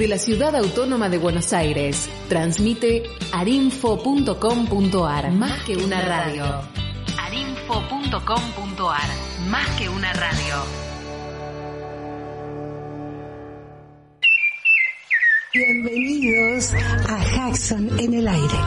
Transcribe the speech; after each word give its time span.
de 0.00 0.08
la 0.08 0.16
Ciudad 0.16 0.56
Autónoma 0.56 1.10
de 1.10 1.18
Buenos 1.18 1.52
Aires. 1.52 2.08
Transmite 2.30 3.02
arinfo.com.ar. 3.32 5.30
Más 5.30 5.62
que 5.64 5.76
una 5.76 6.00
radio. 6.00 6.42
arinfo.com.ar. 7.18 9.10
Más 9.50 9.68
que 9.78 9.90
una 9.90 10.10
radio. 10.14 10.54
Bienvenidos 15.52 16.72
a 16.72 17.24
Jackson 17.36 18.00
en 18.00 18.14
el 18.14 18.26
aire. 18.26 18.58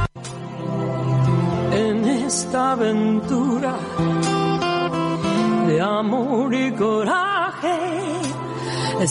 En 1.71 2.05
esta 2.05 2.73
aventura 2.73 3.75
de 5.65 5.81
amor 5.81 6.53
y 6.53 6.71
coraje, 6.73 7.79
hay 8.99 9.07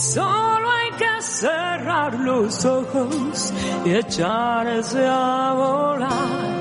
que 0.97 1.21
cerrar 1.21 2.13
los 2.19 2.65
ojos 2.65 3.53
y 3.85 3.93
echarse 3.93 5.05
a 5.07 5.53
volar. 5.53 6.53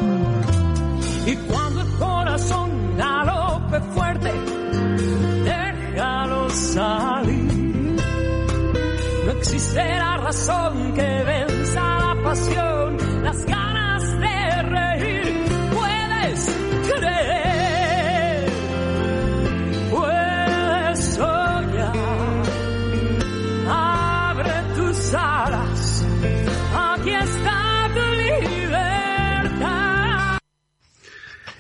Y 1.27 1.37
cuando 1.37 1.81
el 1.81 1.93
corazón 1.99 2.97
galope 2.97 3.81
fuerte, 3.95 4.33
déjalo 5.45 6.51
salir. 6.51 7.97
No 9.27 9.33
existirá 9.33 10.17
razón 10.17 10.93
que 10.95 11.25
venza 11.25 11.81
la 11.81 12.23
pasión, 12.23 12.97
las 13.23 13.47
ganas 13.47 13.62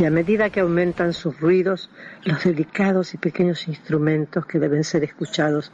y 0.00 0.06
a 0.06 0.10
medida 0.10 0.48
que 0.48 0.60
aumentan 0.60 1.12
sus 1.12 1.38
ruidos, 1.38 1.90
los 2.24 2.42
delicados 2.42 3.12
y 3.12 3.18
pequeños 3.18 3.68
instrumentos 3.68 4.46
que 4.46 4.58
deben 4.58 4.82
ser 4.82 5.04
escuchados 5.04 5.70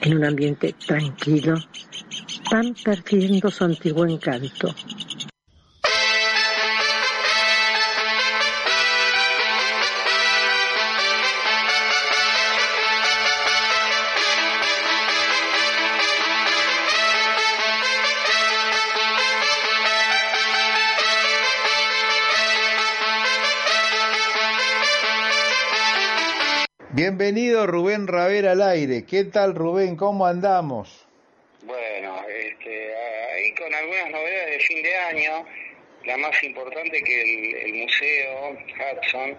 en 0.00 0.16
un 0.16 0.24
ambiente 0.24 0.76
tranquilo 0.86 1.56
van 2.52 2.74
perdiendo 2.84 3.50
su 3.50 3.64
antiguo 3.64 4.06
encanto. 4.06 4.72
Bienvenido 26.96 27.66
Rubén 27.66 28.06
Ravera 28.06 28.52
al 28.52 28.62
aire. 28.62 29.04
¿Qué 29.04 29.24
tal 29.24 29.56
Rubén? 29.56 29.96
¿Cómo 29.96 30.26
andamos? 30.26 31.04
Bueno, 31.64 32.24
este, 32.28 32.94
ahí 33.32 33.52
con 33.54 33.74
algunas 33.74 34.10
novedades 34.12 34.50
de 34.52 34.60
fin 34.60 34.80
de 34.80 34.96
año, 34.96 35.44
la 36.04 36.16
más 36.18 36.40
importante 36.44 37.02
que 37.02 37.20
el, 37.20 37.54
el 37.66 37.74
museo 37.82 38.50
Hudson 38.52 39.36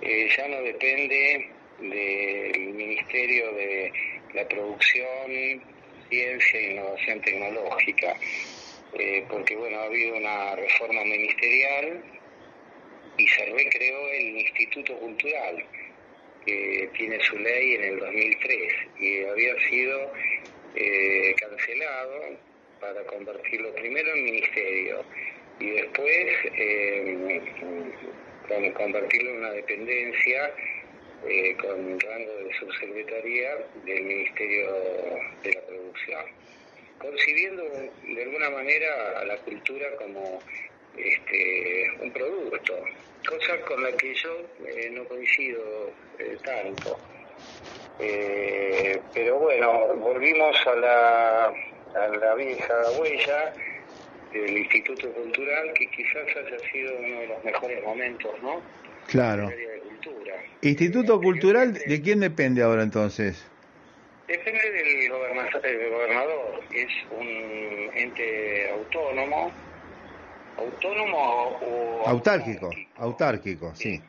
eh, 0.00 0.28
ya 0.36 0.46
no 0.46 0.62
depende 0.62 1.50
del 1.80 2.72
Ministerio 2.72 3.52
de 3.52 3.92
la 4.34 4.46
Producción, 4.46 5.60
Ciencia 6.08 6.60
e 6.60 6.70
Innovación 6.70 7.20
Tecnológica, 7.22 8.14
eh, 8.96 9.26
porque 9.28 9.56
bueno, 9.56 9.80
ha 9.80 9.84
habido 9.86 10.18
una 10.18 10.54
reforma 10.54 11.02
ministerial 11.02 12.00
y 13.18 13.26
se 13.26 13.44
recreó 13.46 14.08
el 14.12 14.38
Instituto 14.38 14.96
Cultural 14.98 15.66
que 16.44 16.88
tiene 16.96 17.18
su 17.20 17.38
ley 17.38 17.74
en 17.74 17.84
el 17.84 17.98
2003 18.00 18.72
y 19.00 19.24
había 19.24 19.54
sido 19.68 20.12
eh, 20.74 21.34
cancelado 21.38 22.20
para 22.80 23.02
convertirlo 23.04 23.72
primero 23.74 24.12
en 24.14 24.24
ministerio 24.24 25.04
y 25.60 25.70
después 25.70 26.26
eh, 26.56 27.42
con- 27.60 28.72
convertirlo 28.72 29.30
en 29.30 29.36
una 29.36 29.52
dependencia 29.52 30.52
eh, 31.28 31.54
con 31.60 32.00
rango 32.00 32.34
de 32.38 32.52
subsecretaría 32.58 33.56
del 33.84 34.02
Ministerio 34.02 34.72
de 35.44 35.52
la 35.54 35.60
Producción, 35.66 36.24
concibiendo 36.98 37.62
de 37.62 38.22
alguna 38.24 38.50
manera 38.50 39.20
a 39.20 39.24
la 39.26 39.36
cultura 39.38 39.86
como 39.96 40.40
este, 40.96 41.90
un 42.00 42.10
producto, 42.12 42.74
cosa 43.28 43.60
con 43.66 43.82
la 43.82 43.92
que 43.92 44.14
yo 44.14 44.30
eh, 44.66 44.90
no 44.92 45.04
coincido 45.04 45.90
eh, 46.18 46.36
tanto. 46.44 46.98
Eh, 47.98 49.00
pero 49.12 49.38
bueno, 49.38 49.94
volvimos 49.96 50.56
a 50.66 50.74
la, 50.76 51.44
a 51.46 52.08
la 52.20 52.34
vieja 52.34 52.74
huella 52.98 53.52
del 54.32 54.58
Instituto 54.58 55.12
Cultural, 55.12 55.72
que 55.74 55.86
quizás 55.90 56.26
haya 56.36 56.58
sido 56.70 56.96
uno 56.98 57.20
de 57.20 57.26
los 57.28 57.44
mejores 57.44 57.84
momentos, 57.84 58.32
¿no? 58.42 58.62
Claro. 59.06 59.44
En 59.44 59.48
el 59.50 59.54
área 59.54 59.70
de 59.72 59.80
cultura. 59.80 60.34
Instituto 60.62 61.20
Cultural, 61.20 61.74
¿de 61.74 62.02
quién 62.02 62.20
depende 62.20 62.62
ahora 62.62 62.82
entonces? 62.82 63.46
Depende 64.26 64.70
del 64.70 65.10
gobernador, 65.10 66.60
es 66.72 66.88
un 67.10 67.90
ente 67.94 68.70
autónomo, 68.70 69.52
autónomo 70.56 71.58
o... 71.62 72.02
Autárquico, 72.06 72.70
autárquico, 72.96 73.74
sí. 73.74 74.00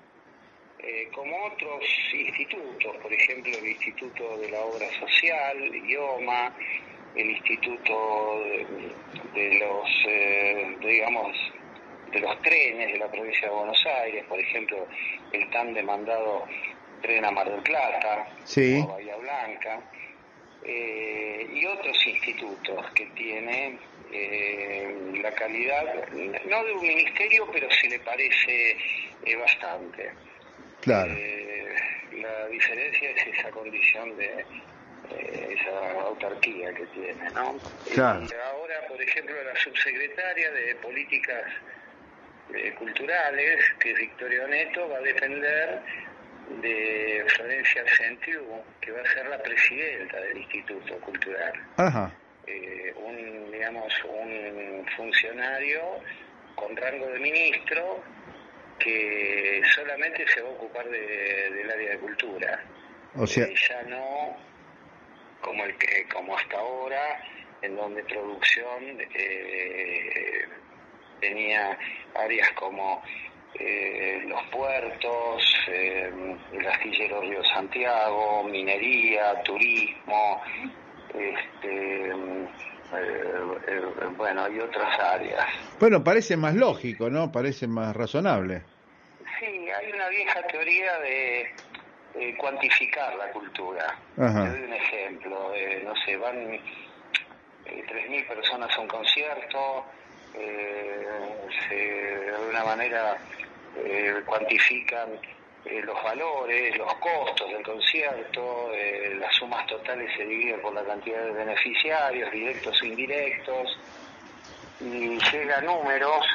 Eh, 0.80 1.08
como 1.14 1.46
otros 1.46 1.84
institutos, 2.14 2.98
por 3.02 3.14
ejemplo 3.14 3.54
el 3.58 3.68
Instituto 3.68 4.38
de 4.38 4.52
la 4.52 4.60
Obra 4.62 4.88
Social, 5.00 5.58
IOMA, 5.74 6.54
el 7.16 7.32
Instituto 7.32 8.44
de, 9.34 9.60
los, 9.60 9.90
eh, 10.08 10.76
digamos, 10.82 11.38
de 12.12 12.20
los 12.20 12.42
trenes 12.42 12.92
de 12.92 13.00
la 13.00 13.10
provincia 13.10 13.48
de 13.48 13.56
Buenos 13.56 13.86
Aires, 14.04 14.26
por 14.28 14.40
ejemplo, 14.40 14.88
el 15.32 15.50
tan 15.52 15.74
demandado 15.74 16.46
tren 17.02 17.24
a 17.24 17.32
Mar 17.32 17.50
del 17.50 17.62
Plata, 17.62 18.28
sí. 18.44 18.84
Bahía 18.88 19.16
Blanca, 19.18 19.80
eh, 20.66 21.48
y 21.54 21.66
otros 21.66 22.08
institutos 22.08 22.92
que 22.94 23.06
tienen 23.08 23.80
eh, 24.14 25.20
la 25.22 25.32
calidad, 25.32 26.08
no 26.12 26.64
de 26.64 26.74
un 26.74 26.82
ministerio, 26.82 27.48
pero 27.52 27.70
se 27.72 27.90
le 27.90 28.00
parece 28.00 28.78
eh, 29.26 29.36
bastante. 29.36 30.12
Claro. 30.82 31.14
la 32.12 32.48
diferencia 32.48 33.10
es 33.12 33.28
esa 33.28 33.50
condición 33.52 34.18
de 34.18 34.46
esa 35.50 35.92
autarquía 36.02 36.74
que 36.74 36.86
tiene, 36.88 37.30
¿no? 37.34 37.58
Claro. 37.94 38.28
ahora, 38.52 38.88
por 38.90 39.02
ejemplo, 39.02 39.34
la 39.44 39.56
subsecretaria 39.56 40.52
de 40.52 40.76
Políticas 40.76 41.46
Culturales, 42.78 43.64
que 43.80 43.92
es 43.92 43.98
Victoria 43.98 44.46
Neto, 44.48 44.90
va 44.90 44.98
a 44.98 45.02
depender 45.02 45.82
de 46.62 47.26
Florencia 47.28 47.82
Argentiu, 47.82 48.42
que 48.82 48.92
va 48.92 49.02
a 49.02 49.14
ser 49.14 49.28
la 49.28 49.42
presidenta 49.42 50.20
del 50.20 50.38
Instituto 50.38 51.00
Cultural. 51.00 51.54
Eh, 52.48 52.94
un, 52.98 53.52
digamos, 53.52 53.94
un 54.04 54.86
funcionario 54.98 55.82
con 56.56 56.76
rango 56.76 57.08
de 57.08 57.20
ministro 57.20 58.04
que 58.80 59.62
solamente 59.74 60.28
se 60.28 60.42
va 60.42 60.50
a 60.50 60.52
ocupar 60.52 60.90
del 60.90 61.72
área 61.72 61.92
de 61.92 62.00
cultura. 62.00 62.64
O 63.16 63.26
sea, 63.26 63.46
eh, 63.46 63.54
ya 63.70 63.84
no 63.84 64.36
como 65.42 65.64
el 65.66 65.78
que 65.78 66.08
como 66.12 66.38
hasta 66.38 66.58
ahora 66.58 67.22
en 67.62 67.76
donde 67.76 68.04
producción 68.04 69.00
eh, 69.14 70.46
tenía 71.20 71.78
áreas 72.16 72.52
como 72.54 73.02
eh, 73.60 74.22
los 74.26 74.42
puertos, 74.48 75.44
eh, 75.68 76.12
el 76.54 76.68
astillero 76.68 77.22
Río 77.22 77.44
Santiago, 77.44 78.44
minería, 78.44 79.42
turismo, 79.44 80.42
este, 81.14 82.10
eh, 82.10 83.82
bueno, 84.18 84.50
y 84.50 84.60
otras 84.60 85.00
áreas. 85.00 85.46
Bueno, 85.80 86.04
parece 86.04 86.38
más 86.38 86.56
lógico, 86.56 87.10
¿no? 87.10 87.32
Parece 87.32 87.68
más 87.68 87.96
razonable. 87.96 88.62
Sí, 89.40 89.70
hay 89.70 89.92
una 89.92 90.10
vieja 90.10 90.42
teoría 90.48 91.00
de 91.00 91.54
cuantificar 92.38 93.16
la 93.16 93.32
cultura. 93.32 93.98
Te 94.16 94.22
doy 94.22 94.64
un 94.64 94.74
ejemplo, 94.74 95.52
no 95.84 95.94
sé, 96.06 96.18
van 96.18 96.60
3.000 97.66 98.28
personas 98.28 98.78
a 98.78 98.82
un 98.82 98.88
concierto, 98.88 99.86
se, 101.68 101.76
de 101.76 102.36
alguna 102.36 102.64
manera 102.64 103.18
eh, 103.78 104.22
cuantifican 104.26 105.10
eh, 105.66 105.82
los 105.84 106.02
valores, 106.04 106.78
los 106.78 106.94
costos 106.96 107.50
del 107.50 107.64
concierto, 107.64 108.72
eh, 108.74 109.16
las 109.20 109.34
sumas 109.36 109.66
totales 109.68 110.12
se 110.18 110.26
dividen 110.26 110.62
por 110.62 110.74
la 110.74 110.84
cantidad 110.84 111.24
de 111.24 111.32
beneficiarios, 111.32 112.32
directos 112.32 112.82
e 112.82 112.88
indirectos, 112.88 113.80
y 114.82 115.18
llega 115.32 115.60
a 115.60 115.62
números 115.62 116.26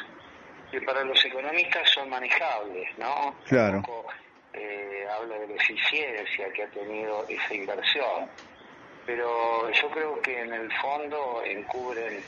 que 0.70 0.80
para 0.82 1.02
los 1.04 1.22
economistas 1.24 1.90
son 1.90 2.08
manejables, 2.08 2.98
¿no? 2.98 3.34
Claro. 3.46 3.82
habla 5.16 5.38
de 5.38 5.48
la 5.48 5.54
eficiencia 5.54 6.52
que 6.52 6.62
ha 6.62 6.68
tenido 6.68 7.24
esa 7.28 7.54
inversión, 7.54 8.28
pero 9.06 9.70
yo 9.70 9.90
creo 9.90 10.20
que 10.20 10.40
en 10.40 10.52
el 10.52 10.72
fondo 10.74 11.42
encubren 11.44 12.22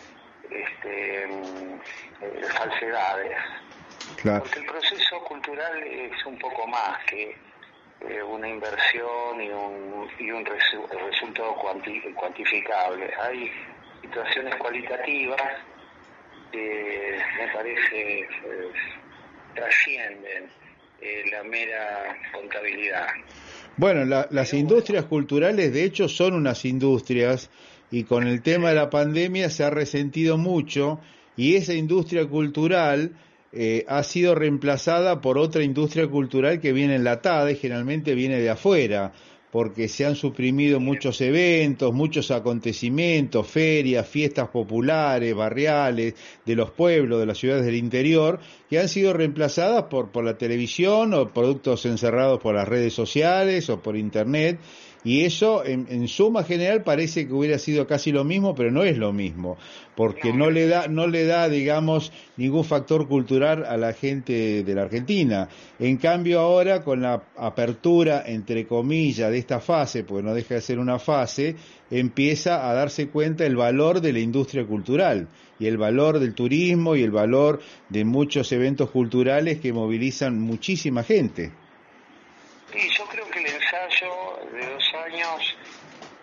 este, 0.50 1.26
mm, 1.26 1.80
Porque 4.16 4.58
el 4.58 4.66
proceso 4.66 5.20
cultural 5.24 5.82
es 5.82 6.26
un 6.26 6.38
poco 6.38 6.66
más 6.66 6.98
que 7.08 7.36
eh, 8.08 8.22
una 8.22 8.48
inversión 8.48 9.40
y 9.40 9.48
un, 9.50 10.08
y 10.18 10.30
un 10.30 10.44
resultado 10.44 11.54
cuantificable. 11.54 13.10
Hay 13.22 13.50
situaciones 14.02 14.54
cualitativas 14.56 15.40
que 16.52 17.18
me 17.38 17.48
parece 17.52 18.20
eh, 18.20 18.72
trascienden 19.54 20.50
eh, 21.00 21.24
la 21.30 21.42
mera 21.44 22.16
contabilidad. 22.32 23.06
Bueno, 23.76 24.04
las 24.30 24.52
industrias 24.52 25.04
culturales 25.06 25.72
de 25.72 25.84
hecho 25.84 26.08
son 26.08 26.34
unas 26.34 26.64
industrias 26.64 27.50
y 27.90 28.04
con 28.04 28.26
el 28.26 28.42
tema 28.42 28.70
de 28.70 28.74
la 28.74 28.90
pandemia 28.90 29.48
se 29.50 29.64
ha 29.64 29.70
resentido 29.70 30.36
mucho 30.36 31.00
y 31.36 31.56
esa 31.56 31.72
industria 31.72 32.26
cultural 32.26 33.16
eh, 33.52 33.84
ha 33.88 34.02
sido 34.04 34.34
reemplazada 34.34 35.20
por 35.20 35.36
otra 35.36 35.64
industria 35.64 36.06
cultural 36.06 36.60
que 36.60 36.72
viene 36.72 36.94
enlatada 36.94 37.50
y 37.50 37.56
generalmente 37.56 38.14
viene 38.14 38.38
de 38.38 38.50
afuera, 38.50 39.12
porque 39.50 39.88
se 39.88 40.06
han 40.06 40.14
suprimido 40.14 40.78
muchos 40.78 41.20
eventos, 41.20 41.92
muchos 41.92 42.30
acontecimientos, 42.30 43.48
ferias, 43.48 44.08
fiestas 44.08 44.48
populares, 44.50 45.34
barriales, 45.34 46.14
de 46.46 46.54
los 46.54 46.70
pueblos, 46.70 47.18
de 47.18 47.26
las 47.26 47.38
ciudades 47.38 47.66
del 47.66 47.74
interior, 47.74 48.38
que 48.68 48.78
han 48.78 48.88
sido 48.88 49.12
reemplazadas 49.12 49.84
por, 49.84 50.10
por 50.10 50.24
la 50.24 50.38
televisión 50.38 51.12
o 51.14 51.28
productos 51.30 51.84
encerrados 51.86 52.40
por 52.40 52.54
las 52.54 52.68
redes 52.68 52.92
sociales 52.92 53.68
o 53.68 53.82
por 53.82 53.96
Internet 53.96 54.60
y 55.02 55.24
eso, 55.24 55.64
en, 55.64 56.08
suma 56.08 56.44
general, 56.44 56.82
parece 56.82 57.26
que 57.26 57.32
hubiera 57.32 57.58
sido 57.58 57.86
casi 57.86 58.12
lo 58.12 58.22
mismo, 58.22 58.54
pero 58.54 58.70
no 58.70 58.82
es 58.82 58.98
lo 58.98 59.14
mismo, 59.14 59.56
porque 59.96 60.32
no 60.34 60.50
le 60.50 60.66
da, 60.66 60.88
no 60.88 61.06
le 61.06 61.24
da, 61.24 61.48
digamos, 61.48 62.12
ningún 62.36 62.64
factor 62.64 63.08
cultural 63.08 63.64
a 63.64 63.78
la 63.78 63.94
gente 63.94 64.62
de 64.62 64.74
la 64.74 64.82
Argentina. 64.82 65.48
En 65.78 65.96
cambio, 65.96 66.40
ahora, 66.40 66.84
con 66.84 67.00
la 67.00 67.22
apertura, 67.36 68.24
entre 68.26 68.66
comillas, 68.66 69.30
de 69.30 69.38
esta 69.38 69.60
fase, 69.60 70.04
porque 70.04 70.22
no 70.22 70.34
deja 70.34 70.56
de 70.56 70.60
ser 70.60 70.78
una 70.78 70.98
fase, 70.98 71.56
empieza 71.90 72.68
a 72.68 72.74
darse 72.74 73.08
cuenta 73.08 73.46
el 73.46 73.56
valor 73.56 74.02
de 74.02 74.12
la 74.12 74.20
industria 74.20 74.66
cultural 74.66 75.28
y 75.58 75.66
el 75.66 75.78
valor 75.78 76.18
del 76.18 76.34
turismo 76.34 76.94
y 76.94 77.02
el 77.02 77.10
valor 77.10 77.60
de 77.88 78.04
muchos 78.04 78.52
eventos 78.52 78.90
culturales 78.90 79.60
que 79.60 79.72
movilizan 79.72 80.38
muchísima 80.38 81.02
gente. 81.04 81.52
Sí, 82.72 82.88
yo 82.96 83.04
creo 83.06 83.28
que 83.30 83.40
el 83.40 83.46
ensayo 83.46 84.38
de 84.52 84.64
dos 84.64 84.94
años, 85.04 85.56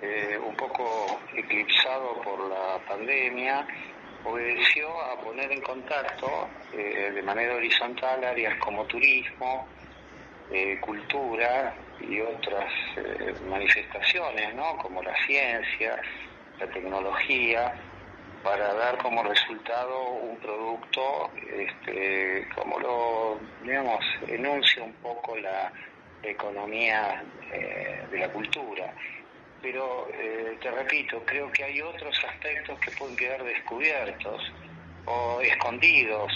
eh, 0.02 0.40
un 0.42 0.56
poco 0.56 1.20
eclipsado 1.36 2.22
por 2.22 2.40
la 2.50 2.80
pandemia, 2.88 3.68
obedeció 4.24 4.90
a 5.02 5.20
poner 5.20 5.52
en 5.52 5.62
contacto 5.62 6.48
eh, 6.74 7.12
de 7.14 7.22
manera 7.22 7.56
horizontal 7.56 8.24
áreas 8.24 8.58
como 8.60 8.86
turismo, 8.86 9.68
eh, 10.50 10.80
cultura 10.80 11.76
y 12.00 12.22
otras 12.22 12.72
manifestaciones, 13.50 14.56
¿no? 14.56 14.78
como 14.78 15.04
la 15.04 15.14
ciencia, 15.26 16.00
la 16.60 16.68
tecnología, 16.68 17.74
para 18.42 18.74
dar 18.74 18.98
como 19.00 19.22
resultado 19.24 20.12
un 20.12 20.38
producto, 20.38 21.30
este, 21.52 22.48
como 22.56 22.80
lo, 22.80 23.40
digamos, 23.64 24.00
enuncia 24.28 24.84
un 24.84 24.94
poco 24.94 25.36
la 25.36 25.74
economía 26.24 27.24
eh, 27.52 28.06
de 28.12 28.18
la 28.20 28.30
cultura. 28.30 28.94
Pero, 29.62 30.08
eh, 30.14 30.58
te 30.62 30.72
repito, 30.72 31.22
creo 31.26 31.52
que 31.52 31.64
hay 31.64 31.82
otros 31.82 32.16
aspectos 32.26 32.80
que 32.80 32.92
pueden 32.92 33.16
quedar 33.16 33.44
descubiertos 33.44 34.42
o 35.06 35.42
escondidos 35.42 36.32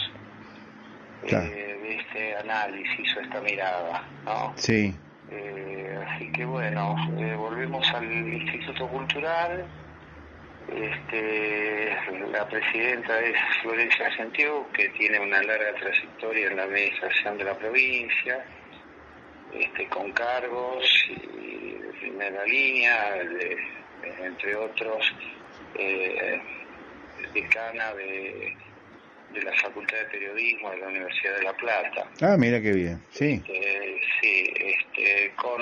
eh, 1.23 1.31
de 1.31 1.95
este 1.97 2.35
análisis 2.37 3.15
o 3.15 3.19
esta 3.21 3.41
mirada, 3.41 4.03
¿no? 4.25 4.53
Sí. 4.55 4.95
así 6.07 6.31
que 6.31 6.45
bueno, 6.45 6.95
volvemos 7.37 7.87
al 7.93 8.11
Instituto 8.11 8.87
Cultural. 8.87 9.65
Este, 10.67 11.95
la 12.31 12.47
presidenta 12.47 13.19
es 13.19 13.35
Florencia 13.61 14.07
Argentiu, 14.07 14.65
que 14.73 14.89
tiene 14.89 15.19
una 15.19 15.41
larga 15.43 15.73
trayectoria 15.75 16.47
en 16.47 16.55
la 16.55 16.63
administración 16.63 17.37
de 17.37 17.43
la 17.43 17.57
provincia 17.57 18.45
este, 19.53 19.87
con 19.87 20.11
cargos 20.11 20.85
y 21.09 21.73
de 21.73 21.93
primera 21.99 22.45
línea, 22.45 23.15
entre 24.23 24.55
otros, 24.55 25.13
eh, 25.75 26.41
decana 27.33 27.93
de, 27.93 28.55
de 29.33 29.41
la 29.43 29.53
Facultad 29.53 29.97
de 29.97 30.05
Periodismo 30.05 30.71
de 30.71 30.77
la 30.77 30.87
Universidad 30.87 31.37
de 31.37 31.43
La 31.43 31.53
Plata. 31.53 32.09
Ah, 32.21 32.35
mira 32.37 32.61
qué 32.61 32.71
bien, 32.71 33.01
sí. 33.09 33.41
Este, 33.47 34.01
sí, 34.21 34.53
este, 34.55 35.31
con 35.35 35.61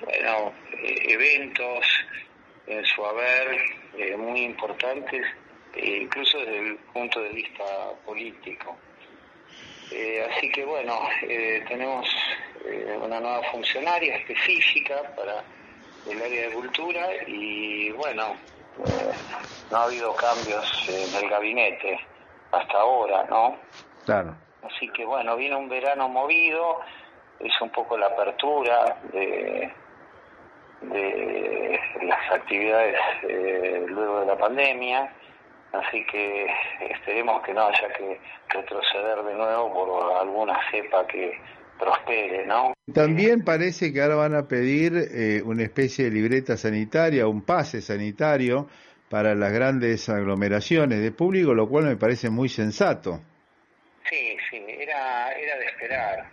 bueno, 0.00 0.52
eh, 0.82 1.06
eventos 1.08 1.86
en 2.66 2.84
su 2.84 3.04
haber 3.04 3.60
eh, 3.98 4.16
muy 4.16 4.42
importantes, 4.42 5.24
eh, 5.74 5.98
incluso 6.02 6.38
desde 6.38 6.58
el 6.58 6.76
punto 6.92 7.20
de 7.20 7.30
vista 7.30 7.64
político. 8.04 8.76
Eh, 9.92 10.26
así 10.30 10.50
que 10.50 10.64
bueno, 10.64 10.98
tenemos 11.68 12.08
una 13.02 13.20
nueva 13.20 13.42
funcionaria 13.50 14.16
específica 14.16 15.02
para 15.16 15.42
el 16.10 16.22
área 16.22 16.48
de 16.48 16.54
cultura 16.54 17.08
y 17.26 17.90
bueno, 17.92 18.36
no 19.70 19.76
ha 19.76 19.84
habido 19.84 20.14
cambios 20.14 20.88
en 20.88 21.24
el 21.24 21.30
gabinete 21.30 21.98
hasta 22.52 22.78
ahora, 22.78 23.24
¿no? 23.28 23.56
Claro. 24.04 24.34
Así 24.62 24.88
que 24.90 25.04
bueno, 25.04 25.36
viene 25.36 25.56
un 25.56 25.68
verano 25.68 26.08
movido, 26.08 26.80
es 27.38 27.52
un 27.60 27.70
poco 27.70 27.98
la 27.98 28.06
apertura 28.06 28.96
de, 29.12 29.70
de 30.80 31.80
las 32.02 32.32
actividades 32.32 32.98
eh, 33.22 33.84
luego 33.88 34.20
de 34.20 34.26
la 34.26 34.38
pandemia, 34.38 35.12
así 35.72 36.04
que 36.06 36.46
esperemos 36.80 37.42
que 37.42 37.52
no 37.52 37.66
haya 37.66 37.88
que 37.92 38.20
retroceder 38.48 39.22
de 39.22 39.34
nuevo 39.34 39.72
por 39.72 40.12
alguna 40.16 40.58
cepa 40.70 41.06
que 41.06 41.38
prospere, 41.78 42.46
¿no? 42.46 42.74
También 42.92 43.44
parece 43.44 43.92
que 43.92 44.02
ahora 44.02 44.16
van 44.16 44.34
a 44.34 44.46
pedir 44.46 44.92
eh, 44.96 45.42
una 45.44 45.62
especie 45.62 46.06
de 46.06 46.10
libreta 46.10 46.56
sanitaria, 46.56 47.26
un 47.26 47.42
pase 47.42 47.80
sanitario 47.80 48.68
para 49.08 49.34
las 49.34 49.52
grandes 49.52 50.08
aglomeraciones 50.08 51.00
de 51.00 51.12
público, 51.12 51.54
lo 51.54 51.68
cual 51.68 51.84
me 51.84 51.96
parece 51.96 52.30
muy 52.30 52.48
sensato. 52.48 53.20
Sí, 54.08 54.36
sí, 54.50 54.64
era, 54.68 55.32
era 55.32 55.56
de 55.56 55.64
esperar, 55.66 56.30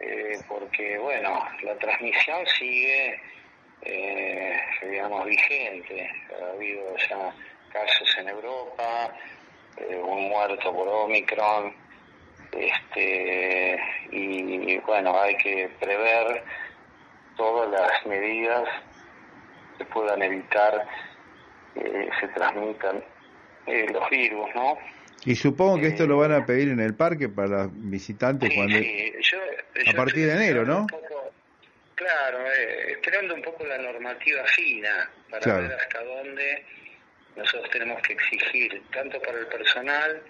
eh, 0.00 0.38
porque 0.48 0.98
bueno, 0.98 1.44
la 1.62 1.76
transmisión 1.76 2.38
sigue, 2.58 3.20
eh, 3.82 4.56
digamos, 4.90 5.24
vigente. 5.26 6.10
Ha 6.40 6.52
habido 6.52 6.96
ya 7.08 7.34
casos 7.72 8.16
en 8.18 8.28
Europa, 8.28 9.14
eh, 9.76 9.96
un 9.96 10.28
muerto 10.28 10.72
por 10.72 10.88
Omicron, 10.88 11.74
este, 12.58 13.78
y 14.10 14.78
bueno, 14.78 15.18
hay 15.20 15.36
que 15.36 15.70
prever 15.80 16.42
todas 17.36 17.70
las 17.70 18.06
medidas 18.06 18.68
que 19.78 19.84
puedan 19.86 20.22
evitar 20.22 20.86
que 21.74 22.08
se 22.20 22.28
transmitan 22.28 23.04
los 23.66 24.10
virus, 24.10 24.46
¿no? 24.54 24.78
Y 25.24 25.34
supongo 25.34 25.80
que 25.80 25.88
esto 25.88 26.06
lo 26.06 26.18
van 26.18 26.32
a 26.32 26.46
pedir 26.46 26.68
en 26.68 26.80
el 26.80 26.94
parque 26.94 27.28
para 27.28 27.64
los 27.64 27.70
visitantes 27.72 28.52
cuando... 28.54 28.76
a 28.76 29.92
partir 29.92 30.26
de 30.26 30.32
enero, 30.32 30.64
¿no? 30.64 30.86
claro, 31.96 32.38
eh, 32.52 32.92
esperando 32.92 33.34
un 33.34 33.42
poco 33.42 33.64
la 33.64 33.78
normativa 33.78 34.44
fina 34.44 35.10
para 35.30 35.60
ver 35.60 35.72
hasta 35.72 36.04
dónde 36.04 36.64
nosotros 37.34 37.70
tenemos 37.70 38.00
que 38.02 38.12
exigir, 38.12 38.82
tanto 38.92 39.20
para 39.22 39.38
el 39.38 39.46
personal 39.46 40.22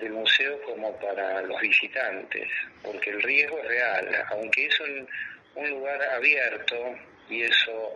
del 0.00 0.12
museo 0.12 0.60
como 0.62 0.96
para 0.98 1.42
los 1.42 1.60
visitantes, 1.60 2.48
porque 2.82 3.10
el 3.10 3.22
riesgo 3.22 3.58
es 3.58 3.68
real, 3.68 4.26
aunque 4.30 4.66
es 4.66 4.80
un, 4.80 5.08
un 5.56 5.70
lugar 5.70 6.02
abierto 6.02 6.76
y 7.28 7.42
eso, 7.42 7.94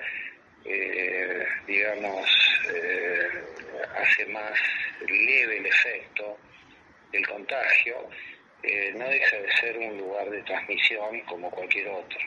eh, 0.65 1.45
digamos, 1.67 2.29
eh, 2.73 3.29
hace 3.97 4.27
más 4.27 4.53
leve 5.09 5.59
el 5.59 5.67
efecto 5.67 6.39
del 7.13 7.27
contagio, 7.27 8.09
eh, 8.63 8.93
no 8.97 9.05
deja 9.07 9.37
de 9.37 9.53
ser 9.61 9.79
un 9.79 9.99
lugar 9.99 10.31
de 10.31 10.43
transmisión 10.43 11.21
como 11.29 11.51
cualquier 11.51 11.89
otro. 11.89 12.19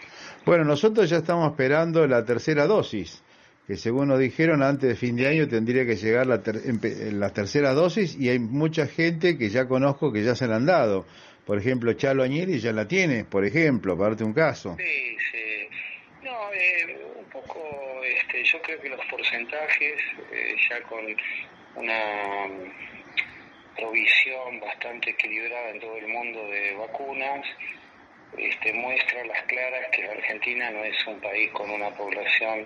Bueno, 0.46 0.64
nosotros 0.64 1.10
ya 1.10 1.18
estamos 1.18 1.50
esperando 1.52 2.06
la 2.08 2.24
tercera 2.24 2.68
dosis, 2.68 3.24
que 3.68 3.76
según 3.76 4.08
nos 4.08 4.20
dijeron 4.20 4.64
antes 4.64 4.88
de 4.88 4.96
fin 4.96 5.18
de 5.18 5.28
año 5.28 5.50
tendría 5.50 5.86
que 5.86 5.98
llegar 5.98 6.26
la, 6.26 6.42
la 7.12 7.34
tercera 7.34 7.74
dosis 7.74 8.16
y 8.18 8.30
hay 8.30 8.40
mucha 8.40 8.88
gente 8.88 9.38
que 9.38 9.50
ya 9.50 9.68
conozco 9.68 10.14
que 10.14 10.24
ya 10.24 10.36
se 10.36 10.48
la 10.48 10.56
han 10.56 10.66
dado. 10.66 11.06
Por 11.46 11.58
ejemplo, 11.60 11.92
Chalo 11.94 12.24
Añeri 12.24 12.60
ya 12.60 12.72
la 12.72 12.88
tiene, 12.88 13.26
por 13.26 13.46
ejemplo, 13.46 13.98
para 13.98 14.10
darte 14.12 14.24
un 14.24 14.34
caso. 14.34 14.76
Sí, 14.78 15.18
sí. 15.32 15.68
No, 16.24 16.52
eh, 16.54 16.98
un 17.20 17.26
poco, 17.26 17.60
este, 18.04 18.44
yo 18.44 18.62
creo 18.62 18.80
que 18.82 18.90
los 18.90 19.06
porcentajes, 19.06 20.00
eh, 20.32 20.56
ya 20.70 20.82
con 20.84 21.06
una 21.76 22.48
provisión 23.78 24.60
bastante 24.62 25.12
equilibrada 25.12 25.72
en 25.72 25.80
todo 25.80 25.98
el 25.98 26.08
mundo 26.08 26.40
de 26.48 26.74
vacunas, 26.76 27.46
este, 28.38 28.74
muestra 28.74 29.26
las 29.26 29.44
claras 29.44 29.88
que 29.92 30.04
Argentina 30.06 30.70
no 30.72 30.84
es 30.84 31.08
un 31.08 31.20
país 31.22 31.50
con 31.52 31.70
una 31.70 31.90
población, 31.92 32.66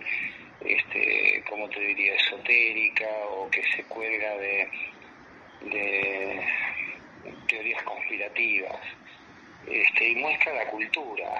este, 0.65 1.43
como 1.49 1.69
te 1.69 1.79
diría, 1.79 2.15
esotérica 2.15 3.07
o 3.31 3.49
que 3.49 3.63
se 3.75 3.83
cuelga 3.83 4.37
de, 4.37 4.69
de 5.61 6.41
teorías 7.47 7.83
conspirativas. 7.83 8.79
Este, 9.67 10.09
y 10.09 10.15
muestra 10.15 10.53
la 10.53 10.65
cultura 10.67 11.39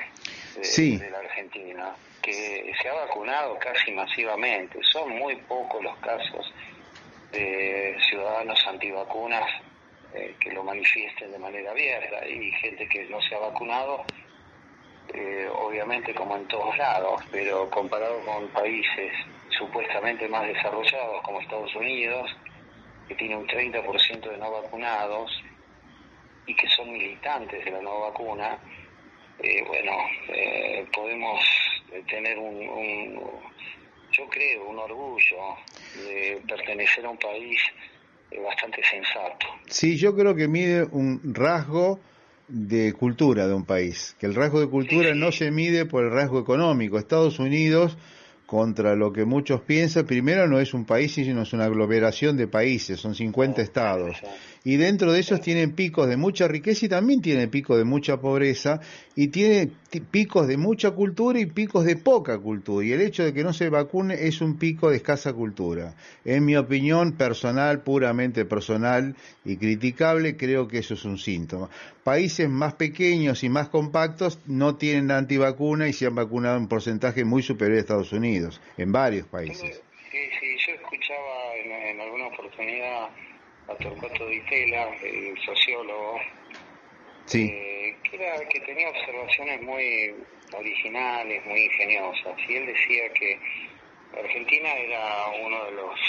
de, 0.56 0.98
de 0.98 1.10
la 1.10 1.20
Argentina, 1.20 1.96
que 2.22 2.72
se 2.80 2.88
ha 2.88 2.94
vacunado 2.94 3.58
casi 3.58 3.92
masivamente. 3.92 4.80
Son 4.92 5.10
muy 5.10 5.36
pocos 5.36 5.84
los 5.84 5.98
casos 5.98 6.54
de 7.32 7.98
ciudadanos 8.10 8.60
antivacunas 8.68 9.50
eh, 10.14 10.36
que 10.40 10.52
lo 10.52 10.64
manifiesten 10.64 11.32
de 11.32 11.40
manera 11.40 11.72
abierta 11.72 12.28
y 12.28 12.52
gente 12.52 12.88
que 12.90 13.06
no 13.06 13.22
se 13.22 13.34
ha 13.34 13.40
vacunado, 13.40 14.04
eh, 15.14 15.48
obviamente 15.54 16.14
como 16.14 16.36
en 16.36 16.48
todos 16.48 16.78
lados, 16.78 17.22
pero 17.32 17.70
comparado 17.70 18.20
con 18.26 18.48
países 18.50 19.14
supuestamente 19.58 20.28
más 20.28 20.48
desarrollados 20.48 21.22
como 21.24 21.42
Estados 21.42 21.76
Unidos, 21.76 22.30
que 23.08 23.16
tiene 23.16 23.36
un 23.36 23.48
30% 23.48 24.30
de 24.30 24.38
no 24.38 24.52
vacunados 24.52 25.32
y 26.46 26.56
que 26.56 26.68
son 26.70 26.92
militantes 26.92 27.64
de 27.64 27.72
la 27.72 27.82
no 27.82 28.02
vacuna, 28.02 28.58
eh, 29.40 29.64
bueno, 29.68 29.92
podemos 30.92 31.42
tener 32.08 32.38
un 32.38 33.20
yo 34.12 34.28
creo, 34.30 34.70
un 34.70 34.80
orgullo 34.80 35.58
de 35.96 36.42
pertenecer 36.48 37.06
a 37.06 37.10
un 37.10 37.18
país 37.18 37.60
eh, 38.30 38.40
bastante 38.40 38.82
sensato. 38.84 39.48
Sí, 39.68 39.98
yo 39.98 40.16
creo 40.16 40.36
que 40.36 40.48
mide 40.48 40.84
un 40.84 41.34
rasgo 41.34 42.00
de 42.52 42.92
cultura 42.94 43.48
de 43.48 43.54
un 43.54 43.66
país, 43.66 44.16
que 44.20 44.26
el 44.26 44.36
rasgo 44.36 44.60
de 44.60 44.68
cultura 44.68 45.16
no 45.16 45.32
se 45.32 45.52
mide 45.52 45.86
por 45.86 46.04
el 46.04 46.12
rasgo 46.12 46.40
económico. 46.40 46.98
Estados 46.98 47.40
Unidos, 47.40 47.98
contra 48.46 48.96
lo 48.96 49.14
que 49.14 49.24
muchos 49.24 49.62
piensan, 49.62 50.06
primero 50.06 50.48
no 50.48 50.60
es 50.60 50.74
un 50.74 50.86
país, 50.86 51.14
sino 51.14 51.44
es 51.44 51.54
una 51.54 51.66
aglomeración 51.66 52.36
de 52.36 52.48
países, 52.48 53.00
son 53.00 53.16
50 53.16 53.62
estados 53.62 54.18
y 54.64 54.78
dentro 54.78 55.12
de 55.12 55.20
esos 55.20 55.42
tienen 55.42 55.74
picos 55.74 56.08
de 56.08 56.18
mucha 56.18 56.48
riqueza 56.48 56.86
y 56.86 56.90
también 56.90 57.22
tiene 57.22 57.48
picos 57.48 57.78
de 57.78 57.84
mucha 57.84 58.18
pobreza 58.18 58.80
y 59.16 59.30
tiene 59.30 59.72
picos 60.12 60.48
de 60.48 60.58
mucha 60.58 60.92
cultura 60.92 61.40
y 61.40 61.48
picos 61.48 61.84
de 61.84 61.96
poca 61.96 62.38
cultura 62.38 62.86
y 62.86 62.92
el 62.92 63.02
hecho 63.02 63.24
de 63.24 63.34
que 63.34 63.44
no 63.44 63.54
se 63.54 63.70
vacune 63.70 64.28
es 64.28 64.42
un 64.42 64.58
pico 64.58 64.90
de 64.90 64.98
escasa 64.98 65.34
cultura. 65.34 65.96
En 66.26 66.46
mi 66.46 66.56
opinión 66.56 67.14
personal, 67.14 67.82
puramente 67.82 68.46
personal 68.46 69.16
y 69.44 69.58
criticable, 69.58 70.38
creo 70.38 70.68
que 70.68 70.80
eso 70.80 70.94
es 70.94 71.06
un 71.06 71.18
síntoma. 71.18 71.70
Países 72.04 72.48
más 72.50 72.74
pequeños 72.74 73.44
y 73.44 73.50
más 73.50 73.70
compactos 73.70 74.40
no 74.46 74.76
tienen 74.76 75.12
antivacuna 75.12 75.88
y 75.88 75.94
se 75.94 76.06
han 76.06 76.16
vacunado 76.16 76.58
en 76.58 76.68
porcentaje 76.68 77.26
muy 77.26 77.42
superior 77.42 77.78
a 77.78 77.82
Estados 77.82 78.14
Unidos, 78.14 78.62
en 78.78 78.92
varios 78.92 79.28
países. 79.28 79.82
Sí, 80.12 80.18
yo 80.68 80.74
escuchaba 80.74 81.56
en 81.56 82.00
alguna 82.00 82.28
oportunidad 82.28 83.10
a 83.68 83.76
Torcuato 83.76 84.26
Di 84.28 84.40
Tela, 84.42 84.90
el 85.02 85.38
sociólogo, 85.46 86.20
eh, 87.34 87.96
que, 88.04 88.16
era, 88.16 88.48
que 88.50 88.60
tenía 88.62 88.90
observaciones 88.90 89.62
muy 89.62 90.16
originales, 90.54 91.46
muy 91.46 91.62
ingeniosas, 91.66 92.36
y 92.48 92.56
él 92.56 92.66
decía 92.66 93.14
que 93.14 93.40
Argentina 94.18 94.70
era 94.74 95.28
uno 95.46 95.66
de 95.66 95.72
los 95.72 96.00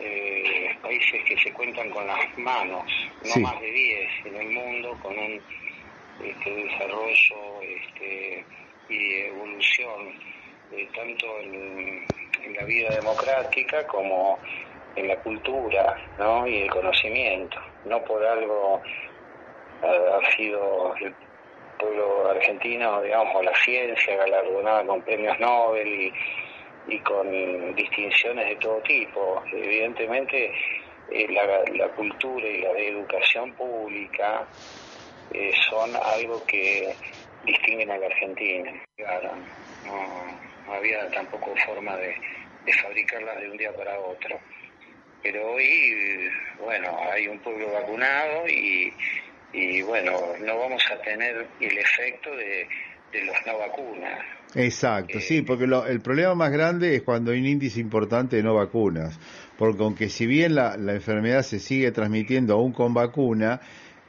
eh, 0.00 0.76
países 0.82 1.22
que 1.24 1.38
se 1.38 1.52
cuentan 1.52 1.90
con 1.90 2.06
las 2.06 2.38
manos, 2.38 2.84
no 3.24 3.42
más 3.42 3.60
de 3.60 3.70
10 3.70 4.26
en 4.26 4.36
el 4.36 4.50
mundo, 4.50 4.98
con 5.02 5.16
un 5.16 5.40
este, 6.24 6.50
desarrollo 6.50 7.62
este, 7.62 8.44
y 8.88 9.14
evolución 9.22 10.14
eh, 10.72 10.88
tanto 10.94 11.40
en, 11.40 12.06
en 12.44 12.54
la 12.54 12.64
vida 12.64 12.90
democrática 12.96 13.86
como 13.86 14.38
en 14.96 15.08
la 15.08 15.16
cultura 15.16 15.96
¿no? 16.18 16.46
y 16.46 16.62
el 16.62 16.70
conocimiento. 16.70 17.58
No 17.84 18.02
por 18.04 18.24
algo 18.24 18.82
ha 19.82 20.30
sido 20.36 20.94
el 20.96 21.14
pueblo 21.78 22.28
argentino, 22.28 23.00
digamos, 23.02 23.44
la 23.44 23.54
ciencia 23.56 24.16
galardonada 24.16 24.84
con 24.84 25.02
premios 25.02 25.38
Nobel 25.40 26.12
y, 26.88 26.98
con 27.00 27.74
distinciones 27.74 28.48
de 28.48 28.56
todo 28.56 28.80
tipo. 28.82 29.42
Evidentemente, 29.52 30.52
eh, 31.10 31.26
la, 31.28 31.88
cultura 31.90 32.46
y 32.46 32.60
la 32.60 32.70
educación 32.72 33.52
pública 33.52 34.46
eh, 35.32 35.52
son 35.68 35.90
algo 35.96 36.44
que 36.46 36.94
distinguen 37.44 37.90
a 37.90 37.98
la 37.98 38.06
Argentina. 38.06 38.72
No, 39.86 40.66
no 40.66 40.72
había 40.74 41.08
tampoco 41.10 41.54
forma 41.64 41.96
de 41.96 42.72
fabricarlas 42.82 43.40
de 43.40 43.50
un 43.50 43.56
día 43.56 43.72
para 43.72 43.98
otro. 44.00 44.38
Pero 45.22 45.52
hoy, 45.52 46.28
bueno, 46.58 46.96
hay 47.12 47.28
un 47.28 47.40
pueblo 47.40 47.72
vacunado 47.72 48.48
y, 48.48 48.96
y 49.52 49.82
bueno, 49.82 50.12
no 50.40 50.58
vamos 50.58 50.82
a 50.90 51.00
tener 51.02 51.48
el 51.60 51.78
efecto 51.78 52.34
de, 52.34 52.68
de 53.12 53.24
los 53.24 53.36
no 53.46 53.58
vacunas. 53.58 54.18
Exacto, 54.54 55.18
Eh, 55.18 55.20
sí, 55.20 55.42
porque 55.42 55.66
lo- 55.66 55.86
el 55.86 56.00
problema 56.00 56.34
más 56.34 56.50
grande 56.50 56.96
es 56.96 57.02
cuando 57.02 57.30
hay 57.30 57.38
un 57.38 57.46
índice 57.46 57.78
importante 57.80 58.36
de 58.36 58.42
no 58.42 58.54
vacunas, 58.54 59.20
porque 59.56 59.82
aunque 59.82 60.08
si 60.08 60.26
bien 60.26 60.54
la, 60.56 60.76
la 60.76 60.94
enfermedad 60.94 61.42
se 61.42 61.60
sigue 61.60 61.92
transmitiendo 61.92 62.54
aún 62.54 62.72
con 62.72 62.92
vacuna, 62.92 63.60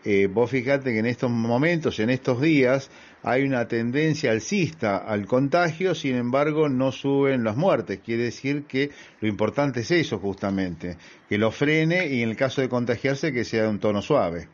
eh, 0.04 0.28
vos 0.28 0.50
fijate 0.50 0.92
que 0.92 1.00
en 1.00 1.06
estos 1.06 1.30
momentos, 1.30 2.00
en 2.00 2.10
estos 2.10 2.42
días, 2.42 2.90
hay 3.24 3.44
una 3.44 3.68
tendencia 3.68 4.32
alcista 4.32 4.98
al 4.98 5.26
contagio, 5.28 5.94
sin 5.94 6.16
embargo 6.16 6.70
no 6.70 6.92
suben 6.92 7.44
las 7.44 7.56
muertes, 7.56 8.00
quiere 8.04 8.24
decir 8.24 8.64
que 8.64 8.90
lo 9.20 9.28
importante 9.28 9.82
es 9.82 9.92
eso 9.92 10.18
justamente, 10.18 10.98
que 11.30 11.38
lo 11.38 11.52
frene 11.52 12.08
y 12.08 12.24
en 12.24 12.30
el 12.30 12.36
caso 12.36 12.62
de 12.62 12.70
contagiarse 12.70 13.32
que 13.32 13.44
sea 13.44 13.64
de 13.64 13.70
un 13.70 13.80
tono 13.80 14.02
suave. 14.02 14.48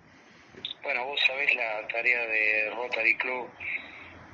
Bueno, 0.84 1.06
vos 1.06 1.20
sabés 1.26 1.56
la 1.56 1.88
tarea 1.88 2.22
de 2.28 2.70
Rotary 2.76 3.16
Club, 3.18 3.48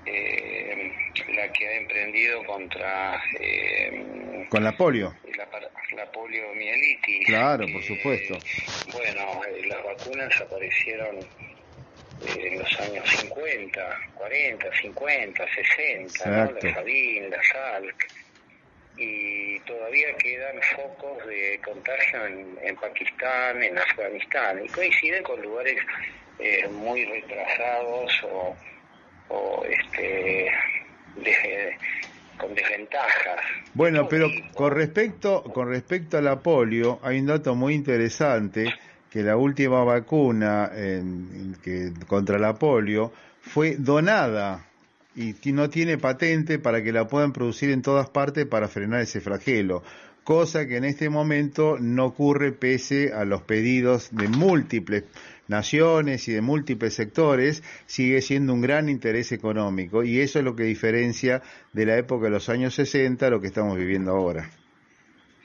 eh, 0.06 0.92
la 1.36 1.52
que 1.52 1.68
ha 1.68 1.76
emprendido 1.78 2.44
contra 2.46 3.22
eh, 3.40 4.46
Con 4.50 4.64
la 4.64 4.76
polio, 4.76 5.14
la, 5.38 5.48
la 5.96 6.12
poliomielitis. 6.12 7.26
claro, 7.26 7.66
por 7.72 7.82
que, 7.82 7.88
supuesto. 7.88 8.38
Bueno, 8.92 9.42
eh, 9.48 9.66
las 9.68 9.84
vacunas 9.84 10.42
aparecieron 10.42 11.18
eh, 11.20 12.48
en 12.52 12.60
los 12.60 12.80
años 12.80 13.10
50, 13.10 14.00
40, 14.16 14.66
50, 14.82 15.46
60, 15.56 16.30
¿no? 16.30 16.52
La 16.52 16.74
Sabin, 16.74 17.30
la 17.30 17.44
Salk, 17.44 18.08
y 18.98 19.60
todavía 19.62 20.16
quedan 20.18 20.62
focos 20.76 21.26
de 21.28 21.60
contagio 21.64 22.26
en, 22.28 22.58
en 22.62 22.76
Pakistán, 22.76 23.64
en 23.64 23.78
Afganistán, 23.78 24.64
y 24.64 24.68
coinciden 24.70 25.24
con 25.24 25.42
lugares 25.42 25.78
eh, 26.40 26.68
muy 26.68 27.04
retrasados 27.06 28.12
o, 28.24 28.56
o 29.34 29.64
este, 29.66 30.52
de- 31.24 31.78
con 32.38 32.54
desventajas. 32.54 33.40
Bueno, 33.74 34.08
pero 34.08 34.28
con 34.54 34.72
respecto, 34.72 35.44
con 35.44 35.70
respecto 35.70 36.18
a 36.18 36.22
la 36.22 36.40
polio, 36.40 37.00
hay 37.02 37.20
un 37.20 37.26
dato 37.28 37.56
muy 37.56 37.74
interesante, 37.74 38.66
que 39.10 39.22
la 39.22 39.38
última 39.38 39.84
vacuna 39.84 40.72
en- 40.76 41.56
que, 41.64 41.92
contra 42.08 42.38
la 42.40 42.56
polio 42.56 43.12
fue 43.42 43.76
donada 43.78 44.66
y 45.16 45.36
no 45.52 45.70
tiene 45.70 45.98
patente 45.98 46.58
para 46.60 46.82
que 46.84 46.92
la 46.92 47.08
puedan 47.08 47.34
producir 47.34 47.70
en 47.70 47.82
todas 47.84 48.10
partes 48.10 48.46
para 48.48 48.68
frenar 48.68 49.02
ese 49.02 49.22
flagelo, 49.22 49.84
cosa 50.24 50.66
que 50.68 50.78
en 50.78 50.86
este 50.86 51.10
momento 51.10 51.78
no 51.80 52.06
ocurre 52.06 52.52
pese 52.52 53.14
a 53.14 53.24
los 53.26 53.44
pedidos 53.44 54.10
de 54.12 54.28
múltiples 54.28 55.04
naciones 55.48 56.28
y 56.28 56.34
de 56.34 56.42
múltiples 56.42 56.94
sectores, 56.94 57.64
sigue 57.86 58.22
siendo 58.22 58.54
un 58.54 58.62
gran 58.62 58.90
interés 58.90 59.32
económico 59.32 60.04
y 60.04 60.22
eso 60.22 60.40
es 60.40 60.46
lo 60.46 60.56
que 60.56 60.64
diferencia 60.64 61.42
de 61.74 61.86
la 61.86 61.98
época 61.98 62.26
de 62.26 62.32
los 62.32 62.50
años 62.50 62.76
60 62.76 63.28
a 63.28 63.30
lo 63.30 63.42
que 63.42 63.48
estamos 63.48 63.78
viviendo 63.78 64.12
ahora. 64.12 64.50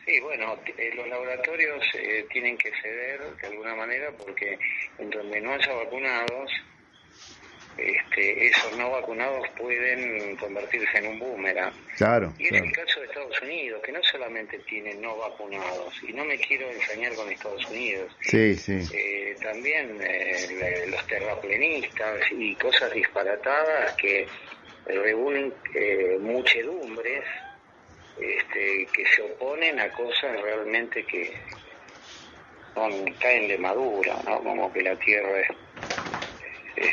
Sí, 0.07 0.21
bueno, 0.21 0.57
eh, 0.78 0.90
los 0.95 1.07
laboratorios 1.07 1.85
eh, 1.95 2.26
tienen 2.33 2.57
que 2.57 2.71
ceder 2.83 3.21
de 3.40 3.47
alguna 3.47 3.75
manera 3.75 4.11
porque 4.12 4.59
en 4.99 5.11
donde 5.11 5.40
no 5.40 5.52
haya 5.52 5.75
vacunados, 5.75 6.50
este, 7.78 8.47
esos 8.49 8.76
no 8.76 8.90
vacunados 8.90 9.47
pueden 9.56 10.37
convertirse 10.37 10.99
en 10.99 11.06
un 11.08 11.18
boomerang. 11.18 11.73
Claro, 11.97 12.32
Y 12.38 12.44
es 12.44 12.50
claro. 12.50 12.64
el 12.66 12.73
caso 12.73 13.00
de 13.00 13.06
Estados 13.06 13.42
Unidos, 13.42 13.80
que 13.85 13.92
no 13.92 14.02
solamente 14.02 14.58
tiene 14.61 14.94
no 14.94 15.16
vacunados, 15.16 15.94
y 16.06 16.12
no 16.12 16.25
me 16.25 16.37
quiero 16.38 16.68
ensañar 16.70 17.14
con 17.14 17.30
Estados 17.30 17.64
Unidos, 17.70 18.12
Sí, 18.20 18.54
sí. 18.56 18.80
eh, 18.94 19.37
también 19.40 19.99
eh, 20.02 20.87
los 20.88 21.06
terraplenistas 21.06 22.20
y 22.32 22.54
cosas 22.56 22.92
disparatadas 22.92 23.94
que 23.94 24.26
reúnen 24.87 25.53
eh, 25.74 26.16
muchedumbres 26.20 27.24
este, 28.20 28.87
que 28.92 29.05
se 29.14 29.22
oponen 29.22 29.79
a 29.79 29.88
cosas 29.90 30.40
realmente 30.42 31.05
que 31.05 31.33
son, 32.74 33.12
caen 33.20 33.48
de 33.48 33.59
madura, 33.59 34.16
¿no? 34.24 34.42
como 34.42 34.72
que 34.72 34.83
la 34.83 34.96
Tierra 34.96 35.40
es, 35.40 35.48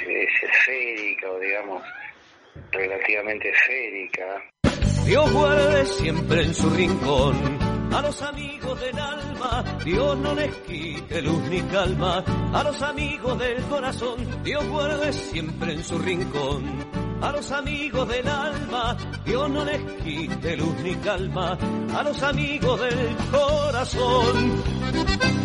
es, 0.06 0.30
es 0.42 0.50
esférica 0.50 1.32
o 1.32 1.40
digamos 1.40 1.84
relativamente 2.72 3.50
esférica. 3.50 4.44
Dios 5.06 5.34
guarde 5.34 5.86
siempre 5.86 6.42
en 6.42 6.54
su 6.54 6.70
rincón 6.70 7.76
a 7.96 8.02
los 8.02 8.22
amigos 8.24 8.80
del 8.82 9.00
alma, 9.00 9.64
Dios 9.86 10.18
no 10.18 10.36
les 10.36 10.54
quite 10.68 11.22
luz 11.22 11.42
ni 11.50 11.62
calma, 11.62 12.24
a 12.54 12.64
los 12.64 12.82
amigos 12.82 13.40
del 13.40 13.64
corazón, 13.64 14.44
Dios 14.44 14.68
guarde 14.68 15.14
siempre 15.14 15.74
en 15.74 15.84
su 15.84 15.98
rincón. 16.00 16.64
A 17.22 17.32
los 17.32 17.50
amigos 17.54 18.08
del 18.10 18.28
alma, 18.28 18.98
Dios 19.24 19.50
no 19.50 19.64
les 19.64 19.82
quite 20.04 20.58
luz 20.58 20.76
ni 20.84 20.94
calma, 20.96 21.58
a 21.96 22.04
los 22.04 22.22
amigos 22.22 22.82
del 22.82 23.16
corazón. 23.32 25.45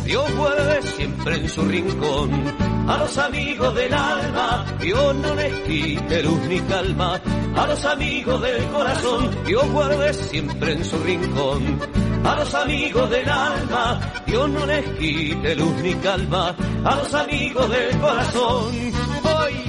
Dios 0.06 0.36
guarde 0.36 0.82
siempre 0.84 1.36
en 1.36 1.50
su 1.50 1.62
rincón 1.64 2.70
a 2.90 2.98
los 2.98 3.18
amigos 3.20 3.76
del 3.76 3.94
alma, 3.94 4.66
Dios 4.82 5.16
no 5.16 5.36
les 5.36 5.54
quite 5.62 6.24
luz 6.24 6.40
ni 6.48 6.60
calma, 6.62 7.22
a 7.56 7.68
los 7.68 7.86
amigos 7.86 8.42
del 8.42 8.66
corazón, 8.70 9.30
Dios 9.46 9.70
guarde 9.70 10.12
siempre 10.12 10.74
en 10.74 10.84
su 10.84 10.98
rincón. 10.98 11.80
A 12.24 12.36
los 12.36 12.54
amigos 12.56 13.10
del 13.12 13.30
alma, 13.30 14.00
Dios 14.26 14.50
no 14.50 14.66
les 14.66 14.86
quite 14.98 15.56
luz 15.56 15.74
ni 15.84 15.94
calma, 15.96 16.56
a 16.84 16.96
los 16.96 17.14
amigos 17.14 17.70
del 17.70 18.00
corazón. 18.00 18.74
Hoy 19.24 19.69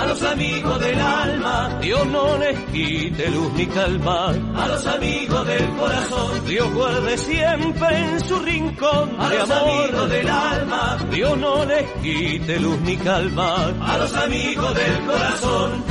A 0.00 0.06
los 0.06 0.22
amigos 0.22 0.80
del 0.80 0.98
alma, 0.98 1.78
Dios 1.80 2.06
no 2.06 2.38
les 2.38 2.58
quite 2.72 3.30
luz 3.30 3.52
ni 3.54 3.66
calma. 3.66 4.28
A 4.30 4.68
los 4.68 4.86
amigos 4.86 5.46
del 5.46 5.68
corazón, 5.70 6.46
Dios 6.46 6.74
guarde 6.74 7.18
siempre 7.18 7.98
en 7.98 8.20
su 8.20 8.38
rincón. 8.40 9.10
A 9.18 9.34
los 9.34 9.50
amigos 9.50 10.10
del 10.10 10.28
alma, 10.28 10.98
Dios 11.12 11.38
no 11.38 11.64
les 11.64 11.90
quite 12.02 12.60
luz 12.60 12.80
ni 12.80 12.96
calma. 12.96 13.66
A 13.80 13.98
los 13.98 14.14
amigos 14.14 14.74
del 14.74 15.06
corazón. 15.06 15.84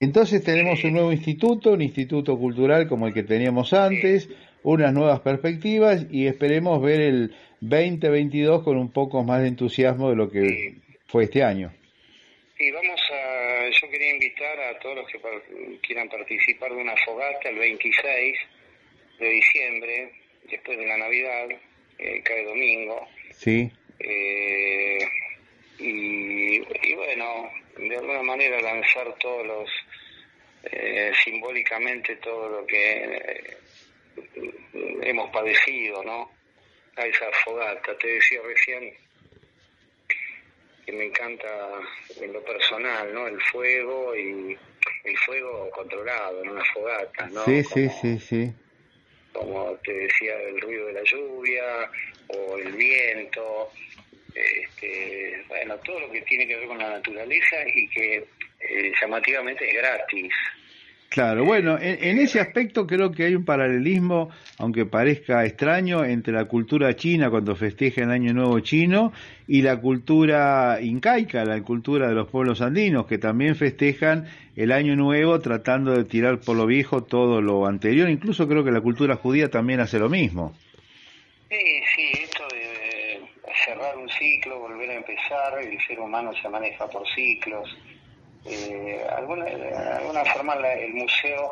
Entonces 0.00 0.42
tenemos 0.42 0.82
un 0.84 0.94
nuevo 0.94 1.12
instituto, 1.12 1.72
un 1.72 1.82
instituto 1.82 2.38
cultural 2.38 2.88
como 2.88 3.06
el 3.06 3.12
que 3.12 3.22
teníamos 3.22 3.74
antes, 3.74 4.30
unas 4.62 4.94
nuevas 4.94 5.20
perspectivas 5.20 6.06
y 6.10 6.26
esperemos 6.26 6.80
ver 6.82 7.00
el 7.00 7.34
2022 7.60 8.62
con 8.62 8.76
un 8.76 8.92
poco 8.92 9.22
más 9.22 9.42
de 9.42 9.48
entusiasmo 9.48 10.10
de 10.10 10.16
lo 10.16 10.30
que 10.30 10.76
fue 11.06 11.24
este 11.24 11.42
año. 11.42 11.72
Sí, 12.56 12.70
vamos 12.70 13.00
a, 13.12 13.70
yo 13.70 13.90
quería 13.90 14.12
invitar 14.12 14.60
a 14.60 14.78
todos 14.80 14.96
los 14.96 15.06
que 15.06 15.78
quieran 15.82 16.08
participar 16.08 16.70
de 16.70 16.82
una 16.82 16.94
fogata 17.04 17.48
el 17.48 17.58
26 17.58 18.36
de 19.18 19.28
diciembre, 19.28 20.12
después 20.50 20.78
de 20.78 20.86
la 20.86 20.96
Navidad, 20.98 21.48
eh, 21.98 22.22
cae 22.22 22.44
domingo. 22.44 23.06
Sí. 23.32 23.70
Eh, 23.98 24.98
y, 25.78 26.56
y, 26.56 26.94
bueno, 26.94 27.50
de 27.78 27.96
alguna 27.96 28.22
manera 28.22 28.60
lanzar 28.60 29.14
todos 29.18 29.46
los, 29.46 29.70
eh, 30.70 31.12
simbólicamente 31.24 32.16
todo 32.16 32.60
lo 32.60 32.66
que 32.66 33.56
hemos 35.02 35.30
padecido, 35.30 36.02
¿no? 36.04 36.39
A 37.00 37.06
esa 37.06 37.32
fogata. 37.44 37.96
Te 37.96 38.08
decía 38.08 38.40
recién 38.44 38.92
que 40.84 40.92
me 40.92 41.06
encanta 41.06 41.48
en 42.20 42.30
lo 42.30 42.44
personal, 42.44 43.14
¿no? 43.14 43.26
El 43.26 43.40
fuego 43.40 44.14
y 44.14 44.58
el 45.04 45.18
fuego 45.24 45.70
controlado 45.70 46.42
en 46.42 46.50
una 46.50 46.64
fogata, 46.74 47.26
¿no? 47.28 47.42
Sí, 47.46 47.64
sí, 47.64 47.88
sí, 48.02 48.18
sí. 48.18 48.52
Como 49.32 49.74
te 49.82 49.94
decía, 49.94 50.36
el 50.42 50.60
ruido 50.60 50.88
de 50.88 50.92
la 50.92 51.02
lluvia 51.04 51.90
o 52.28 52.58
el 52.58 52.72
viento, 52.72 53.70
este, 54.34 55.42
bueno, 55.48 55.78
todo 55.78 56.00
lo 56.00 56.12
que 56.12 56.20
tiene 56.22 56.46
que 56.46 56.56
ver 56.56 56.66
con 56.66 56.78
la 56.78 56.90
naturaleza 56.90 57.56
y 57.66 57.88
que 57.88 58.26
eh, 58.60 58.92
llamativamente 59.00 59.66
es 59.68 59.74
gratis. 59.74 60.34
Claro, 61.10 61.44
bueno, 61.44 61.76
en, 61.80 62.18
ese 62.18 62.38
aspecto 62.38 62.86
creo 62.86 63.10
que 63.10 63.24
hay 63.24 63.34
un 63.34 63.44
paralelismo, 63.44 64.30
aunque 64.58 64.86
parezca 64.86 65.44
extraño, 65.44 66.04
entre 66.04 66.32
la 66.32 66.44
cultura 66.44 66.94
china 66.94 67.30
cuando 67.30 67.56
festeja 67.56 68.02
el 68.02 68.12
Año 68.12 68.32
Nuevo 68.32 68.60
chino 68.60 69.12
y 69.48 69.62
la 69.62 69.80
cultura 69.80 70.78
incaica, 70.80 71.44
la 71.44 71.60
cultura 71.62 72.06
de 72.06 72.14
los 72.14 72.28
pueblos 72.28 72.60
andinos, 72.60 73.06
que 73.06 73.18
también 73.18 73.56
festejan 73.56 74.28
el 74.54 74.70
Año 74.70 74.94
Nuevo 74.94 75.40
tratando 75.40 75.94
de 75.94 76.04
tirar 76.04 76.38
por 76.38 76.56
lo 76.56 76.64
viejo 76.64 77.02
todo 77.02 77.42
lo 77.42 77.66
anterior. 77.66 78.08
Incluso 78.08 78.46
creo 78.46 78.62
que 78.62 78.70
la 78.70 78.80
cultura 78.80 79.16
judía 79.16 79.50
también 79.50 79.80
hace 79.80 79.98
lo 79.98 80.08
mismo. 80.08 80.54
Sí, 81.48 81.82
sí, 81.96 82.12
esto 82.22 82.44
de 82.52 83.18
cerrar 83.66 83.98
un 83.98 84.08
ciclo, 84.10 84.60
volver 84.60 84.90
a 84.90 84.94
empezar, 84.94 85.58
el 85.60 85.76
ser 85.88 85.98
humano 85.98 86.30
se 86.40 86.48
maneja 86.48 86.86
por 86.86 87.02
ciclos 87.16 87.68
eh, 88.46 89.04
alguna, 89.16 89.44
de 89.44 89.74
alguna 89.74 90.24
forma 90.24 90.54
el 90.54 90.94
museo 90.94 91.50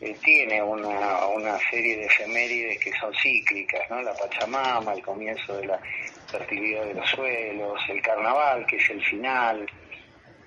eh, 0.00 0.16
tiene 0.22 0.62
una, 0.62 1.26
una 1.26 1.58
serie 1.70 1.96
de 1.96 2.06
efemérides 2.06 2.78
que 2.78 2.92
son 2.98 3.12
cíclicas, 3.14 3.82
¿no? 3.90 4.00
La 4.00 4.14
Pachamama, 4.14 4.94
el 4.94 5.02
comienzo 5.02 5.56
de 5.56 5.66
la 5.66 5.80
fertilidad 6.28 6.84
de 6.86 6.94
los 6.94 7.08
suelos, 7.10 7.80
el 7.88 8.00
carnaval, 8.00 8.64
que 8.66 8.76
es 8.76 8.90
el 8.90 9.04
final, 9.04 9.66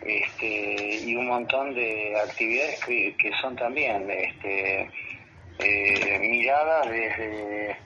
este, 0.01 0.95
y 1.05 1.15
un 1.15 1.27
montón 1.27 1.73
de 1.75 2.19
actividades 2.19 2.83
que, 2.83 3.15
que 3.17 3.31
son 3.41 3.55
también 3.55 4.09
este, 4.09 4.89
eh, 5.59 6.19
miradas 6.19 6.89
desde, 6.89 7.77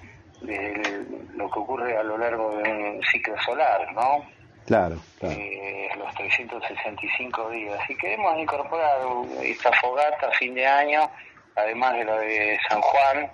desde, 0.42 1.06
lo 1.36 1.50
que 1.50 1.60
ocurre 1.60 1.98
a 1.98 2.04
lo 2.04 2.18
largo 2.18 2.58
de 2.58 2.72
un 2.72 3.02
ciclo 3.12 3.36
solar, 3.44 3.94
¿no? 3.94 4.26
Claro, 4.68 5.00
claro. 5.18 5.34
Eh, 5.40 5.90
los 5.98 6.14
365 6.16 7.50
días. 7.52 7.80
Y 7.90 7.96
queremos 7.96 8.38
incorporar 8.38 9.00
esta 9.42 9.72
fogata 9.80 10.28
a 10.28 10.32
fin 10.32 10.54
de 10.54 10.68
año, 10.68 11.10
además 11.56 11.94
de 11.94 12.04
la 12.04 12.18
de 12.18 12.60
San 12.68 12.82
Juan, 12.82 13.32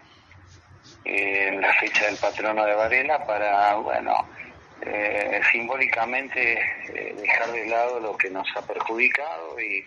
eh, 1.06 1.48
en 1.48 1.60
la 1.60 1.74
fecha 1.74 2.06
del 2.06 2.17
patrono 2.17 2.63
de 2.63 2.76
Varela, 2.76 3.26
para, 3.26 3.74
bueno, 3.78 4.13
eh, 4.86 5.41
simbólicamente 5.52 6.60
dejar 7.19 7.52
de 7.52 7.65
lado 7.65 8.00
lo 8.00 8.15
que 8.15 8.30
nos 8.30 8.48
ha 8.56 8.62
perjudicado 8.62 9.60
y, 9.60 9.84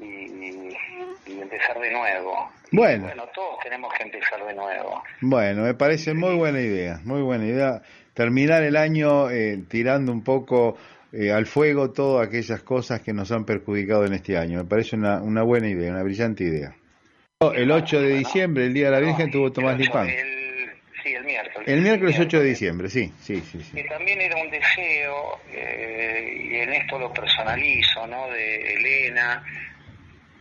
y, 0.00 1.38
empezar 1.38 1.78
de 1.80 1.90
nuevo. 1.90 2.50
Bueno. 2.70 3.04
bueno, 3.04 3.26
todos 3.34 3.58
tenemos 3.62 3.92
que 3.92 4.04
empezar 4.04 4.42
de 4.42 4.54
nuevo. 4.54 5.02
Bueno, 5.20 5.64
me 5.64 5.74
parece 5.74 6.14
muy 6.14 6.34
buena 6.34 6.60
idea, 6.60 6.98
muy 7.04 7.20
buena 7.20 7.44
idea 7.44 7.82
terminar 8.14 8.62
el 8.62 8.76
año 8.76 9.30
eh, 9.30 9.62
tirando 9.68 10.12
un 10.12 10.22
poco 10.22 10.76
eh, 11.12 11.30
al 11.30 11.46
fuego 11.46 11.90
todas 11.90 12.26
aquellas 12.26 12.62
cosas 12.62 13.00
que 13.00 13.12
nos 13.12 13.30
han 13.32 13.44
perjudicado 13.44 14.04
en 14.06 14.14
este 14.14 14.36
año. 14.36 14.58
Me 14.58 14.64
parece 14.64 14.96
una, 14.96 15.20
una 15.20 15.42
buena 15.42 15.68
idea, 15.68 15.90
una 15.90 16.02
brillante 16.02 16.44
idea. 16.44 16.74
El 17.54 17.70
8 17.70 18.00
de 18.00 18.18
diciembre, 18.18 18.66
el 18.66 18.74
Día 18.74 18.86
de 18.86 18.92
la 18.92 19.00
Virgen, 19.00 19.30
tuvo 19.30 19.50
Tomás 19.50 19.76
Lipán. 19.76 20.06
sí, 21.02 21.12
el 21.12 21.24
miércoles. 21.24 21.68
El 21.68 21.80
miércoles 21.82 22.18
8 22.20 22.38
de 22.38 22.44
diciembre, 22.44 22.88
sí, 22.88 23.12
sí, 23.20 23.40
sí. 23.40 23.58
Que 23.74 23.84
también 23.84 24.20
era 24.20 24.36
un 24.40 24.48
deseo, 24.48 25.40
eh, 25.50 26.40
y 26.40 26.54
en 26.54 26.72
esto 26.72 27.00
lo 27.00 27.12
personalizo, 27.12 28.06
¿no? 28.06 28.30
De 28.30 28.74
Elena 28.74 29.44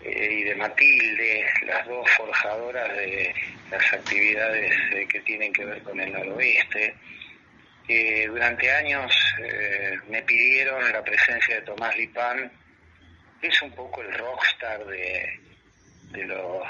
y 0.03 0.43
de 0.43 0.55
Matilde, 0.55 1.45
las 1.65 1.87
dos 1.87 2.09
forjadoras 2.17 2.89
de 2.97 3.33
las 3.71 3.93
actividades 3.93 4.73
que 5.07 5.19
tienen 5.21 5.53
que 5.53 5.63
ver 5.63 5.81
con 5.83 5.99
el 5.99 6.11
noroeste 6.11 6.95
que 7.91 8.27
durante 8.27 8.71
años 8.71 9.13
eh, 9.39 9.97
me 10.07 10.21
pidieron 10.23 10.91
la 10.91 11.03
presencia 11.03 11.55
de 11.55 11.61
Tomás 11.61 11.95
Lipán, 11.97 12.49
que 13.41 13.47
es 13.47 13.61
un 13.61 13.71
poco 13.71 14.01
el 14.01 14.13
rockstar 14.13 14.85
de, 14.85 15.39
de 16.11 16.25
los 16.25 16.63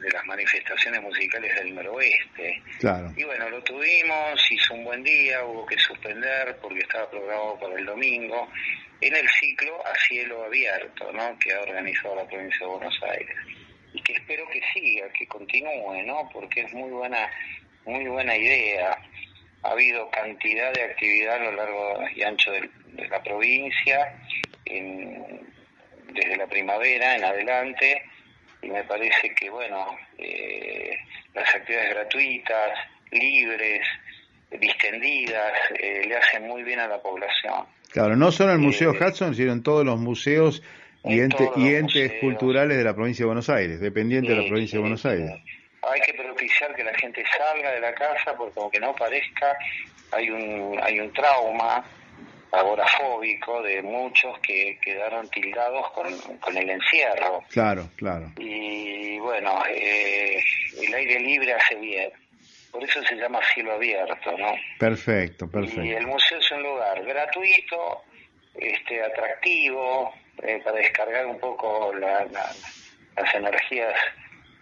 de 0.00 0.10
las 0.10 0.24
manifestaciones 0.24 1.02
musicales 1.02 1.54
del 1.56 1.74
noroeste. 1.74 2.62
Claro. 2.80 3.12
Y 3.14 3.22
bueno, 3.24 3.50
lo 3.50 3.62
tuvimos, 3.62 4.40
hizo 4.50 4.72
un 4.72 4.84
buen 4.84 5.04
día, 5.04 5.44
hubo 5.44 5.66
que 5.66 5.78
suspender 5.78 6.56
porque 6.62 6.80
estaba 6.80 7.10
programado 7.10 7.58
para 7.60 7.74
el 7.74 7.84
domingo, 7.84 8.48
en 9.02 9.14
el 9.14 9.28
ciclo 9.28 9.86
a 9.86 9.94
cielo 10.08 10.44
abierto, 10.44 11.12
¿no? 11.12 11.38
que 11.38 11.52
ha 11.52 11.60
organizado 11.60 12.16
la 12.16 12.26
provincia 12.26 12.60
de 12.60 12.72
Buenos 12.72 12.98
Aires. 13.02 13.36
Y 13.92 14.00
que 14.00 14.14
espero 14.14 14.48
que 14.48 14.60
siga, 14.72 15.06
que 15.10 15.26
continúe, 15.26 16.02
¿no? 16.06 16.28
Porque 16.32 16.62
es 16.62 16.72
muy 16.72 16.90
buena, 16.90 17.30
muy 17.84 18.06
buena 18.06 18.34
idea 18.34 18.98
ha 19.64 19.70
habido 19.70 20.08
cantidad 20.10 20.72
de 20.74 20.82
actividad 20.82 21.36
a 21.36 21.44
lo 21.44 21.52
largo 21.52 21.98
y 22.14 22.22
ancho 22.22 22.52
de, 22.52 22.68
la 23.08 23.22
provincia, 23.22 24.14
desde 24.64 26.36
la 26.36 26.46
primavera 26.46 27.16
en 27.16 27.24
adelante, 27.24 28.02
y 28.62 28.68
me 28.68 28.84
parece 28.84 29.34
que, 29.34 29.50
bueno, 29.50 29.86
eh, 30.18 30.96
las 31.34 31.52
actividades 31.54 31.90
gratuitas, 31.90 32.78
libres, 33.10 33.80
distendidas, 34.60 35.52
eh, 35.78 36.04
le 36.06 36.16
hacen 36.16 36.46
muy 36.46 36.62
bien 36.62 36.78
a 36.78 36.86
la 36.86 37.02
población. 37.02 37.64
Claro, 37.90 38.16
no 38.16 38.30
solo 38.30 38.52
el 38.52 38.58
Museo 38.58 38.94
eh, 38.94 38.98
Hudson, 39.00 39.34
sino 39.34 39.52
en 39.52 39.62
todos 39.62 39.84
los 39.84 39.98
museos 39.98 40.62
y, 41.04 41.16
y 41.16 41.74
entes 41.74 42.12
culturales 42.20 42.76
de 42.76 42.84
la 42.84 42.94
provincia 42.94 43.24
de 43.24 43.26
Buenos 43.26 43.48
Aires, 43.48 43.80
dependientes 43.80 44.36
de 44.36 44.42
la 44.42 44.48
provincia 44.48 44.76
de 44.76 44.82
Buenos 44.82 45.04
Aires 45.04 45.32
hay 45.90 46.00
que 46.00 46.14
propiciar 46.14 46.74
que 46.74 46.84
la 46.84 46.94
gente 46.94 47.24
salga 47.36 47.70
de 47.72 47.80
la 47.80 47.94
casa 47.94 48.34
porque 48.36 48.60
aunque 48.60 48.80
no 48.80 48.94
parezca 48.94 49.56
hay 50.12 50.30
un 50.30 50.78
hay 50.82 51.00
un 51.00 51.12
trauma 51.12 51.84
agorafóbico 52.54 53.62
de 53.62 53.82
muchos 53.82 54.38
que 54.40 54.78
quedaron 54.80 55.28
tildados 55.30 55.90
con, 55.90 56.56
el 56.56 56.70
encierro. 56.70 57.42
Claro, 57.50 57.88
claro. 57.96 58.30
Y 58.38 59.18
bueno, 59.18 59.62
eh, 59.68 60.42
el 60.80 60.94
aire 60.94 61.20
libre 61.20 61.52
hace 61.52 61.74
bien. 61.76 62.12
Por 62.70 62.82
eso 62.82 63.02
se 63.02 63.16
llama 63.16 63.40
cielo 63.52 63.72
abierto, 63.72 64.36
¿no? 64.38 64.54
Perfecto, 64.78 65.50
perfecto. 65.50 65.82
Y 65.82 65.92
el 65.92 66.06
museo 66.06 66.38
es 66.38 66.50
un 66.52 66.62
lugar 66.62 67.04
gratuito, 67.04 68.02
este 68.54 69.02
atractivo, 69.02 70.12
eh, 70.42 70.60
para 70.64 70.76
descargar 70.76 71.26
un 71.26 71.38
poco 71.38 71.92
las 71.94 73.34
energías 73.34 73.94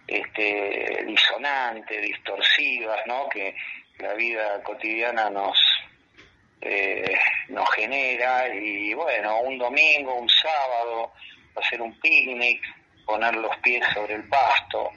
este, 0.07 1.03
disonantes, 1.05 2.01
distorsivas, 2.01 2.99
¿no? 3.07 3.29
que 3.29 3.55
la 3.99 4.13
vida 4.13 4.61
cotidiana 4.63 5.29
nos, 5.29 5.57
eh, 6.61 7.15
nos 7.49 7.69
genera 7.71 8.53
y 8.53 8.93
bueno, 8.93 9.41
un 9.41 9.57
domingo, 9.57 10.15
un 10.15 10.29
sábado, 10.29 11.13
hacer 11.55 11.81
un 11.81 11.97
picnic, 11.99 12.61
poner 13.05 13.35
los 13.35 13.55
pies 13.57 13.85
sobre 13.93 14.15
el 14.15 14.23
pasto, 14.27 14.91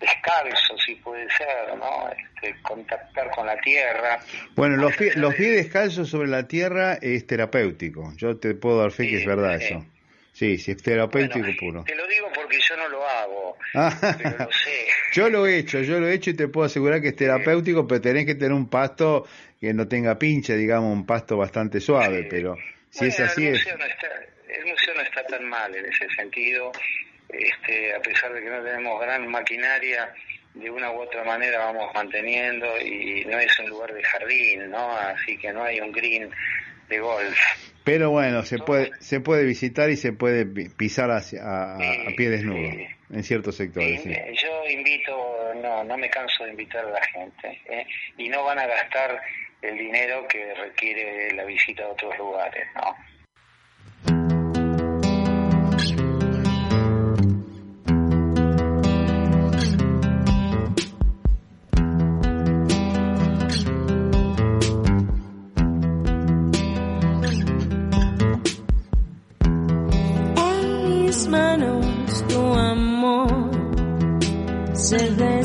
descalzo 0.00 0.76
si 0.78 0.96
puede 0.96 1.28
ser, 1.30 1.76
¿no? 1.78 2.08
Este, 2.10 2.60
contactar 2.62 3.30
con 3.30 3.46
la 3.46 3.56
tierra. 3.60 4.18
Bueno, 4.56 4.76
los, 4.76 4.96
pies, 4.96 5.16
los 5.16 5.34
pies 5.34 5.56
descalzos 5.56 6.08
sobre 6.08 6.28
la 6.28 6.48
tierra 6.48 6.94
es 7.00 7.26
terapéutico, 7.26 8.12
yo 8.16 8.38
te 8.38 8.54
puedo 8.54 8.80
dar 8.80 8.90
fe 8.90 9.08
que 9.08 9.18
es 9.18 9.26
verdad 9.26 9.54
eso. 9.54 9.84
Sí, 10.32 10.56
sí, 10.56 10.72
es 10.72 10.82
terapéutico 10.82 11.46
puro. 11.58 11.84
Te 11.84 11.94
lo 11.94 12.06
digo 12.06 12.28
porque 12.34 12.58
yo 12.66 12.76
no 12.76 12.88
lo 12.88 13.06
hago, 13.06 13.56
ah. 13.74 14.16
pero 14.18 14.30
lo 14.38 14.52
sé. 14.52 14.86
yo 15.12 15.28
lo 15.28 15.46
he 15.46 15.58
hecho, 15.58 15.80
yo 15.80 16.00
lo 16.00 16.08
he 16.08 16.14
hecho 16.14 16.30
y 16.30 16.34
te 16.34 16.48
puedo 16.48 16.66
asegurar 16.66 17.02
que 17.02 17.08
es 17.08 17.16
terapéutico, 17.16 17.86
pero 17.86 18.00
tenés 18.00 18.24
que 18.24 18.34
tener 18.34 18.52
un 18.52 18.68
pasto 18.68 19.26
que 19.60 19.74
no 19.74 19.86
tenga 19.86 20.18
pinche, 20.18 20.56
digamos, 20.56 20.90
un 20.90 21.04
pasto 21.04 21.36
bastante 21.36 21.80
suave, 21.80 22.26
pero 22.30 22.56
si 22.88 23.06
es 23.06 23.20
así 23.20 23.46
el 23.46 23.56
es... 23.56 23.60
Museo 23.60 23.76
no 23.76 23.84
está, 23.84 24.08
el 24.48 24.66
museo 24.66 24.94
no 24.94 25.00
está 25.02 25.26
tan 25.26 25.44
mal 25.48 25.74
en 25.74 25.84
ese 25.84 26.08
sentido, 26.16 26.72
este, 27.28 27.94
a 27.94 28.00
pesar 28.00 28.32
de 28.32 28.42
que 28.42 28.48
no 28.48 28.62
tenemos 28.64 29.00
gran 29.00 29.30
maquinaria, 29.30 30.14
de 30.54 30.70
una 30.70 30.90
u 30.90 31.00
otra 31.00 31.24
manera 31.24 31.58
vamos 31.58 31.90
manteniendo 31.94 32.66
y 32.80 33.24
no 33.26 33.38
es 33.38 33.58
un 33.58 33.70
lugar 33.70 33.92
de 33.92 34.02
jardín, 34.02 34.70
¿no? 34.70 34.96
Así 34.96 35.38
que 35.38 35.52
no 35.52 35.62
hay 35.62 35.80
un 35.80 35.92
green 35.92 36.30
de 36.92 37.00
golf. 37.00 37.38
Pero 37.84 38.10
bueno, 38.10 38.44
se 38.44 38.58
puede 38.58 38.90
se 39.00 39.20
puede 39.20 39.44
visitar 39.44 39.90
y 39.90 39.96
se 39.96 40.12
puede 40.12 40.46
pisar 40.46 41.10
hacia, 41.10 41.42
a, 41.42 41.78
pie 42.16 42.30
desnudo 42.30 42.70
en 43.10 43.22
ciertos 43.24 43.56
sectores. 43.56 44.04
Yo 44.04 44.64
invito, 44.70 45.54
no, 45.56 45.82
no 45.82 45.98
me 45.98 46.08
canso 46.08 46.44
de 46.44 46.50
invitar 46.50 46.84
a 46.84 46.90
la 46.90 47.04
gente 47.04 47.60
¿eh? 47.68 47.86
y 48.18 48.28
no 48.28 48.44
van 48.44 48.58
a 48.58 48.66
gastar 48.66 49.20
el 49.62 49.78
dinero 49.78 50.26
que 50.28 50.54
requiere 50.54 51.32
la 51.34 51.44
visita 51.44 51.84
a 51.84 51.88
otros 51.88 52.16
lugares, 52.18 52.66
¿no? 52.76 52.96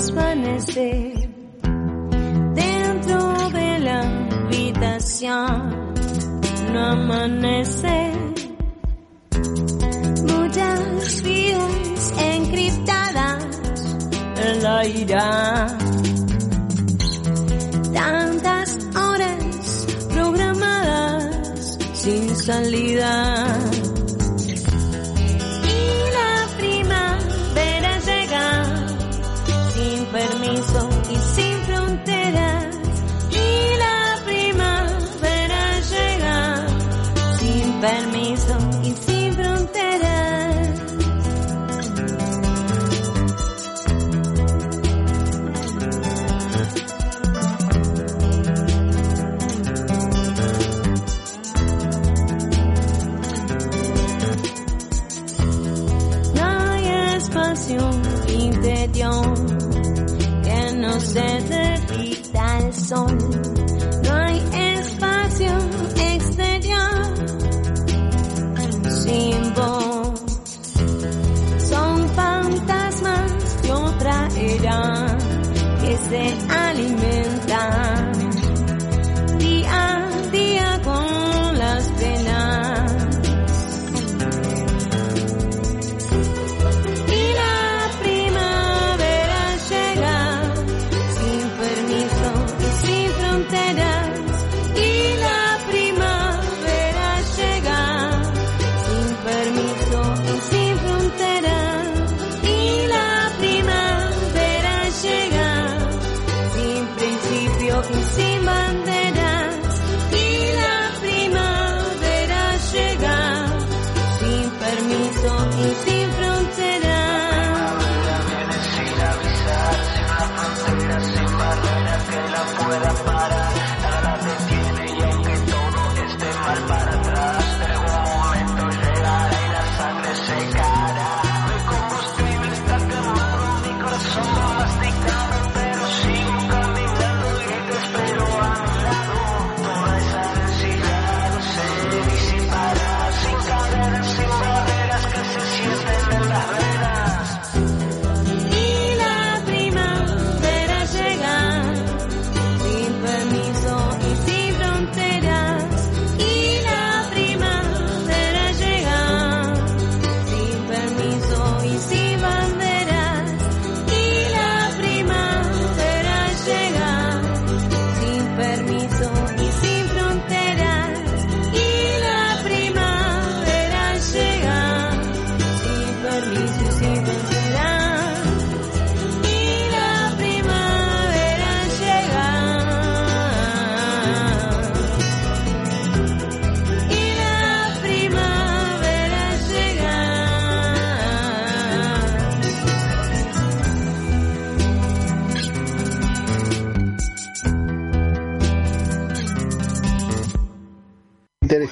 Se 0.07 0.13
desvanece 0.13 1.29
dentro 2.53 3.49
de 3.49 3.79
la 3.79 4.01
habitación. 4.01 5.93
No 6.73 6.85
amanece. 6.85 8.11
Muchas 10.23 11.21
vidas 11.23 12.13
encriptadas 12.19 13.45
en 14.37 14.63
la 14.63 14.87
ira. 14.87 15.77
Tantas 17.93 18.77
horas 18.95 19.87
programadas 20.13 21.77
sin 21.93 22.35
salida. 22.35 23.36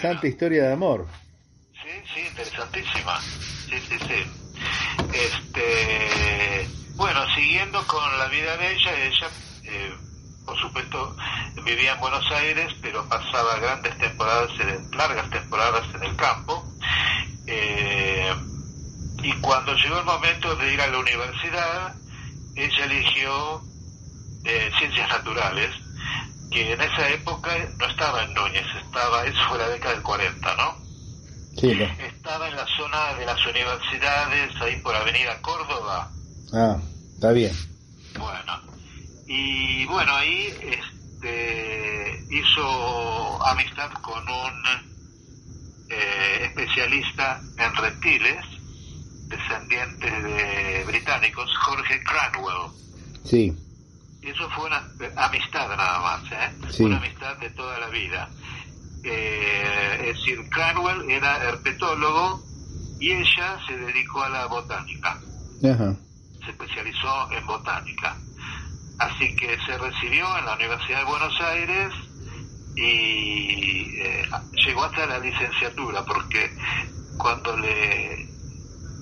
Interesante 0.06 0.28
historia 0.28 0.64
de 0.66 0.74
amor. 0.74 1.08
Sí, 1.74 1.90
sí, 2.14 2.20
interesantísima. 2.28 3.20
Sí, 3.22 3.80
sí, 3.90 3.98
sí. 4.08 4.24
Este, 5.14 6.68
bueno, 6.96 7.22
siguiendo 7.36 7.86
con 7.88 8.18
la 8.20 8.28
vida 8.28 8.56
de 8.58 8.72
ella, 8.74 8.92
ella, 9.04 9.30
eh, 9.64 9.94
por 10.46 10.58
supuesto, 10.60 11.16
vivía 11.64 11.94
en 11.94 12.00
Buenos 12.00 12.24
Aires, 12.32 12.72
pero 12.82 13.08
pasaba 13.10 13.58
grandes 13.60 13.98
temporadas, 13.98 14.52
largas 14.92 15.30
temporadas 15.32 15.84
en 15.96 16.04
el 16.04 16.16
campo. 16.16 16.64
Eh, 17.48 18.34
y 19.24 19.34
cuando 19.42 19.74
llegó 19.74 20.00
el 20.00 20.06
momento 20.06 20.56
de 20.56 20.74
ir 20.74 20.82
a 20.82 20.88
la 20.88 21.00
universidad, 21.00 21.96
ella 22.56 22.86
eligió 22.86 23.62
eh, 24.44 24.72
ciencias 24.78 25.10
naturales 25.10 25.72
que 26.52 26.72
en 26.72 26.80
esa 26.80 27.10
época 27.10 27.52
no 27.78 27.86
estaba 27.88 28.24
en 28.24 28.34
Núñez, 28.34 28.66
estaba, 28.96 29.26
eso 29.26 29.38
fue 29.50 29.58
la 29.58 29.68
década 29.70 29.94
del 29.94 30.04
40, 30.04 30.56
¿no? 30.56 30.86
Sí, 31.60 31.72
Estaba 31.72 32.48
en 32.48 32.56
la 32.56 32.66
zona 32.78 33.14
de 33.18 33.26
las 33.26 33.46
universidades, 33.46 34.62
ahí 34.62 34.78
por 34.82 34.96
Avenida 34.96 35.42
Córdoba. 35.42 36.10
Ah, 36.54 36.78
está 37.14 37.32
bien. 37.32 37.54
Bueno, 38.18 38.62
y 39.28 39.86
bueno, 39.86 40.16
ahí 40.16 40.48
este, 40.62 42.26
hizo 42.30 43.46
amistad 43.46 43.92
con 44.02 44.24
un 44.24 44.64
eh, 45.90 46.46
especialista 46.46 47.42
en 47.58 47.76
reptiles, 47.76 48.46
descendiente 49.28 50.10
de 50.10 50.84
británicos, 50.86 51.50
Jorge 51.66 52.02
Cranwell. 52.04 52.72
Sí. 53.24 53.54
Eso 54.22 54.50
fue 54.52 54.66
una 54.66 54.84
amistad 55.18 55.68
nada 55.70 56.00
más, 56.00 56.32
¿eh? 56.32 56.70
Sí. 56.70 56.84
Una 56.84 56.98
amistad 56.98 57.38
de 57.38 57.50
toda 57.52 57.78
la 57.80 57.90
vida. 57.90 58.30
Eh, 59.08 59.98
es 60.02 60.18
decir, 60.18 60.50
Cranwell 60.50 61.10
era 61.10 61.38
herpetólogo 61.44 62.44
y 62.98 63.12
ella 63.12 63.60
se 63.68 63.78
dedicó 63.78 64.24
a 64.24 64.30
la 64.30 64.48
botánica, 64.48 65.22
Ajá. 65.64 65.96
se 66.44 66.52
especializó 66.52 67.32
en 67.32 67.46
botánica. 67.46 68.18
Así 68.98 69.36
que 69.36 69.58
se 69.66 69.78
recibió 69.78 70.38
en 70.38 70.46
la 70.46 70.54
Universidad 70.56 71.00
de 71.00 71.06
Buenos 71.06 71.40
Aires 71.42 71.94
y 72.76 74.02
eh, 74.02 74.24
llegó 74.66 74.86
hasta 74.86 75.06
la 75.06 75.20
licenciatura, 75.20 76.04
porque 76.06 76.56
cuando 77.18 77.56
le 77.58 78.34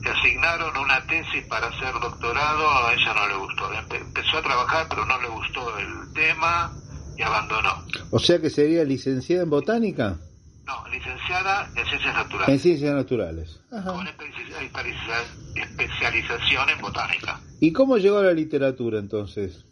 le 0.02 0.12
asignaron 0.12 0.76
una 0.78 1.06
tesis 1.08 1.46
para 1.48 1.68
hacer 1.68 1.94
doctorado, 1.94 2.86
a 2.86 2.92
ella 2.92 3.13
no 3.13 3.26
le 3.26 3.36
gustó. 3.36 3.72
Empe- 3.72 4.02
empezó 4.02 4.38
a 4.38 4.42
trabajar, 4.42 4.86
pero 4.89 5.06
no 5.06 5.18
le 5.22 5.30
gustó 5.30 5.78
el 5.80 6.12
tema 6.13 6.78
y 7.17 7.21
abandonó. 7.21 7.86
O 8.12 8.19
sea 8.19 8.39
que 8.39 8.49
sería 8.49 8.84
licenciada 8.84 9.43
en 9.43 9.49
botánica, 9.49 10.17
No, 10.65 10.88
licenciada 10.89 11.67
en 11.76 11.86
ciencias 11.86 12.06
en 12.06 12.13
naturales, 12.13 12.62
ciencias 12.62 12.93
naturales. 12.95 13.60
con 13.69 14.08
espe- 14.08 14.34
especializa- 14.62 15.26
especialización 15.56 16.69
en 16.69 16.82
botánica. 16.82 17.39
¿Y 17.60 17.71
cómo 17.73 17.97
llegó 17.97 18.19
a 18.19 18.23
la 18.23 18.34
literatura 18.34 18.99
entonces? 18.99 19.65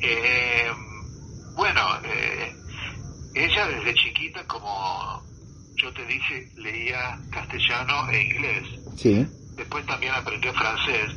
Eh, 0.00 0.68
bueno, 1.54 1.80
eh, 2.04 2.52
ella 3.34 3.66
desde 3.68 3.94
chiquita, 3.94 4.44
como 4.46 5.22
yo 5.76 5.92
te 5.92 6.04
dije, 6.06 6.50
leía 6.56 7.18
castellano 7.30 8.08
e 8.10 8.22
inglés. 8.22 8.64
Sí. 8.96 9.26
Después 9.56 9.84
también 9.86 10.12
aprendió 10.14 10.52
francés 10.54 11.10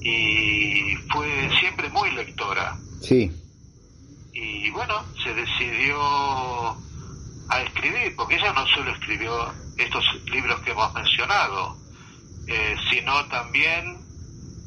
y 0.00 0.94
fue 1.12 1.28
siempre 1.60 1.88
muy 1.90 2.10
lectora. 2.12 2.76
Sí. 3.00 3.30
Y 4.34 4.70
bueno, 4.72 4.94
se 5.22 5.32
decidió 5.32 5.96
a 7.48 7.60
escribir, 7.62 8.14
porque 8.16 8.34
ella 8.34 8.52
no 8.52 8.66
solo 8.66 8.90
escribió 8.92 9.54
estos 9.76 10.04
libros 10.26 10.60
que 10.60 10.72
hemos 10.72 10.92
mencionado, 10.94 11.76
eh, 12.46 12.74
sino 12.90 13.26
también 13.28 14.04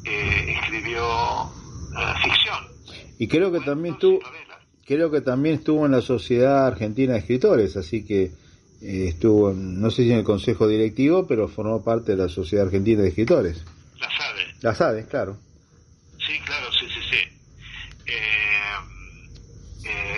eh, 0.04 0.56
escribió 0.58 1.04
eh, 1.96 2.14
ficción. 2.22 2.58
Y 3.18 3.28
creo 3.28 3.52
que 3.52 3.60
también 3.60 3.94
estuvo, 3.94 4.20
creo 4.86 5.10
que 5.10 5.20
también 5.20 5.56
estuvo 5.56 5.84
en 5.84 5.92
la 5.92 6.00
Sociedad 6.00 6.66
Argentina 6.66 7.12
de 7.12 7.18
Escritores, 7.18 7.76
así 7.76 8.06
que 8.06 8.30
estuvo, 8.80 9.50
en- 9.50 9.80
no 9.80 9.90
sé 9.90 10.04
si 10.04 10.12
en 10.12 10.18
el 10.18 10.24
Consejo 10.24 10.66
Directivo, 10.66 11.26
pero 11.26 11.48
formó 11.48 11.84
parte 11.84 12.12
de 12.12 12.18
la 12.22 12.28
Sociedad 12.30 12.66
Argentina 12.66 13.02
de 13.02 13.08
Escritores. 13.08 13.64
La 13.98 14.08
sabe. 14.16 14.54
La 14.62 14.74
sabes, 14.74 15.06
claro. 15.08 15.36
Sí, 16.26 16.38
claro, 16.46 16.72
sí, 16.72 16.86
sí, 16.88 17.00
sí. 17.10 17.16
Eh, 18.06 18.74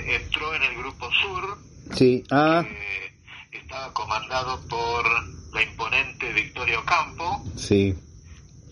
eh, 0.00 0.16
entró 0.22 0.54
en 0.54 0.62
el 0.62 0.74
Grupo 0.76 1.10
Sur, 1.12 1.58
Sí. 1.96 2.24
Ah, 2.30 2.64
estaba 3.50 3.92
comandado 3.92 4.60
por 4.68 5.04
la 5.52 5.62
imponente 5.62 6.32
Victoria 6.32 6.78
Ocampo 6.78 7.44
sí. 7.56 7.94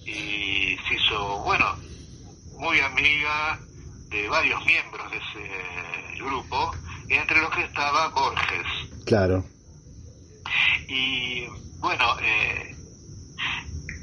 y 0.04 0.76
se 0.86 0.94
hizo, 0.94 1.38
bueno, 1.42 1.76
muy 2.58 2.78
amiga 2.80 3.58
de 4.08 4.28
varios 4.28 4.64
miembros 4.64 5.10
de 5.10 5.16
ese 5.18 6.22
grupo, 6.22 6.70
entre 7.08 7.40
los 7.40 7.50
que 7.50 7.62
estaba 7.62 8.08
Borges. 8.08 8.66
Claro. 9.04 9.44
Y 10.88 11.46
bueno, 11.78 12.04
eh, 12.22 12.76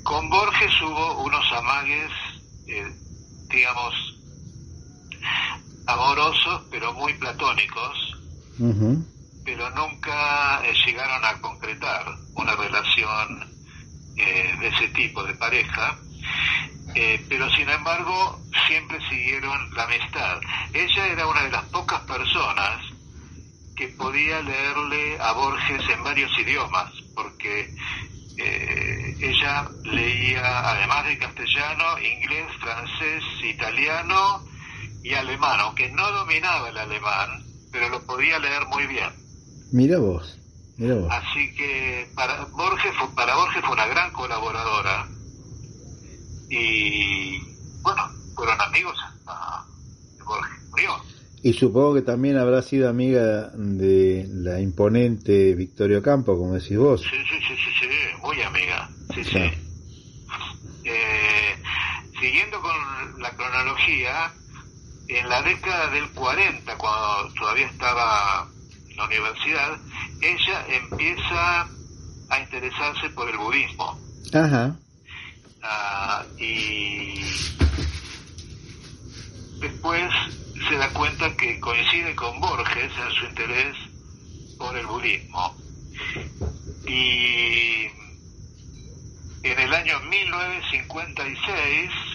con 0.03 0.29
Borges 0.29 0.71
hubo 0.81 1.23
unos 1.23 1.45
amagues, 1.53 2.11
eh, 2.67 2.91
digamos, 3.49 4.14
amorosos, 5.87 6.63
pero 6.71 6.93
muy 6.93 7.13
platónicos, 7.15 8.17
pero 9.43 9.69
nunca 9.71 10.61
eh, 10.63 10.73
llegaron 10.85 11.23
a 11.23 11.39
concretar 11.41 12.05
una 12.35 12.55
relación 12.55 13.55
eh, 14.17 14.55
de 14.59 14.67
ese 14.67 14.87
tipo 14.89 15.23
de 15.23 15.33
pareja. 15.35 15.97
Eh, 16.93 17.25
pero 17.27 17.49
sin 17.51 17.69
embargo 17.69 18.39
siempre 18.67 18.97
siguieron 19.09 19.73
la 19.75 19.83
amistad. 19.83 20.39
Ella 20.73 21.07
era 21.07 21.27
una 21.27 21.43
de 21.43 21.51
las 21.51 21.63
pocas 21.65 21.99
personas 22.01 22.79
que 23.75 23.89
podía 23.89 24.41
leerle 24.41 25.17
a 25.19 25.33
Borges 25.33 25.81
en 25.89 26.03
varios 26.03 26.31
idiomas, 26.39 26.91
porque 27.13 27.75
eh, 28.37 29.17
ella 29.19 29.69
leía, 29.83 30.71
además 30.71 31.05
de 31.05 31.17
castellano, 31.17 31.99
inglés, 31.99 32.45
francés, 32.61 33.23
italiano 33.43 34.45
y 35.05 35.13
alemán, 35.13 35.59
aunque 35.59 35.87
no 35.91 36.11
dominaba 36.11 36.67
el 36.69 36.77
alemán, 36.77 37.45
pero 37.71 37.89
lo 37.89 38.01
podía 38.07 38.39
leer 38.39 38.65
muy 38.65 38.87
bien. 38.87 39.09
Mira 39.71 39.99
vos. 39.99 40.39
Mira 40.77 40.95
vos. 40.95 41.11
Así 41.11 41.53
que 41.53 42.09
para 42.15 42.45
Borges 42.45 42.91
fue, 42.97 43.07
para 43.15 43.35
Borges 43.35 43.63
fue 43.63 43.73
una 43.73 43.85
gran 43.85 44.11
colaboradora 44.11 45.07
y 46.49 47.37
bueno, 47.83 48.01
fueron 48.33 48.59
amigos 48.59 48.97
hasta 49.05 49.67
que 50.17 50.23
Borges 50.23 50.69
murió. 50.71 50.91
Y 51.43 51.53
supongo 51.53 51.93
que 51.93 52.01
también 52.01 52.39
habrá 52.39 52.63
sido 52.63 52.89
amiga 52.89 53.51
de 53.53 54.25
la 54.27 54.59
imponente 54.59 55.53
Victoria 55.53 56.01
Campo, 56.01 56.35
como 56.35 56.55
decís 56.55 56.79
vos. 56.79 57.01
Sí, 57.01 57.09
sí, 57.29 57.37
sí, 57.47 57.55
sí, 57.55 57.71
sí, 57.79 58.21
muy 58.23 58.41
amiga. 58.41 58.89
Sí, 59.13 59.23
sí. 59.23 59.37
Eh, 60.83 61.55
siguiendo 62.19 62.59
con 62.59 63.21
la 63.21 63.29
cronología, 63.35 64.33
en 65.07 65.29
la 65.29 65.41
década 65.41 65.87
del 65.89 66.09
40, 66.11 66.77
cuando 66.77 67.33
todavía 67.33 67.65
estaba 67.67 68.47
en 68.89 68.97
la 68.97 69.05
universidad, 69.05 69.77
ella 70.21 70.65
empieza 70.69 71.67
a 72.29 72.39
interesarse 72.39 73.09
por 73.09 73.29
el 73.29 73.37
budismo. 73.37 73.99
Ajá. 74.33 74.75
Ah, 75.61 76.23
y 76.37 77.21
después 79.59 80.09
se 80.69 80.77
da 80.77 80.89
cuenta 80.93 81.35
que 81.35 81.59
coincide 81.59 82.15
con 82.15 82.39
Borges 82.39 82.93
en 82.97 83.11
su 83.19 83.25
interés 83.25 83.75
por 84.57 84.77
el 84.77 84.87
budismo. 84.87 85.57
Y 86.87 87.87
en 89.43 89.59
el 89.59 89.73
año 89.73 89.99
1956 90.01 92.14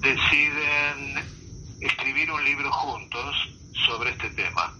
deciden 0.00 1.14
escribir 1.80 2.30
un 2.30 2.44
libro 2.44 2.70
juntos 2.72 3.36
sobre 3.86 4.10
este 4.10 4.30
tema. 4.30 4.78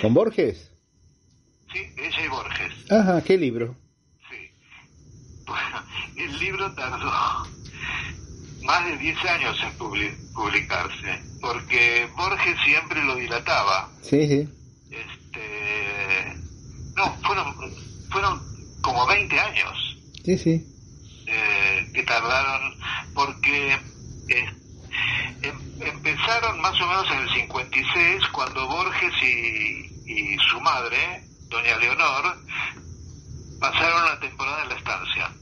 ¿Con 0.00 0.14
Borges? 0.14 0.72
Sí, 1.72 1.86
ella 1.96 2.20
y 2.24 2.28
Borges. 2.28 2.72
Ajá, 2.90 3.22
¿qué 3.24 3.36
libro? 3.36 3.76
Bueno, 5.46 5.84
el 6.16 6.38
libro 6.40 6.72
tardó 6.74 7.12
más 8.62 8.84
de 8.86 8.96
10 8.98 9.24
años 9.26 9.56
en 9.62 9.78
publi- 9.78 10.16
publicarse, 10.32 11.22
porque 11.40 12.08
Borges 12.16 12.56
siempre 12.64 13.02
lo 13.04 13.14
dilataba. 13.14 13.92
Sí, 14.00 14.26
sí. 14.26 14.48
Este, 14.90 16.36
no, 16.96 17.16
fueron, 17.22 17.54
fueron 18.10 18.42
como 18.80 19.06
20 19.06 19.38
años 19.38 19.98
Sí, 20.24 20.36
sí. 20.36 20.66
eh, 21.26 21.90
que 21.94 22.02
tardaron, 22.02 22.76
porque 23.14 23.78
eh, 24.28 24.46
em- 25.42 25.60
empezaron 25.80 26.60
más 26.60 26.80
o 26.80 26.86
menos 26.86 27.10
en 27.10 27.18
el 27.18 27.34
56, 27.34 28.28
cuando 28.32 28.66
Borges 28.66 29.12
y, 29.22 29.90
y 30.06 30.38
su 30.50 30.60
madre, 30.60 31.28
doña 31.50 31.76
Leonor, 31.76 32.44
pasaron 33.58 34.02
una 34.02 34.20
temporada 34.20 34.62
en 34.62 34.68
la 34.70 34.74
estancia, 34.76 35.32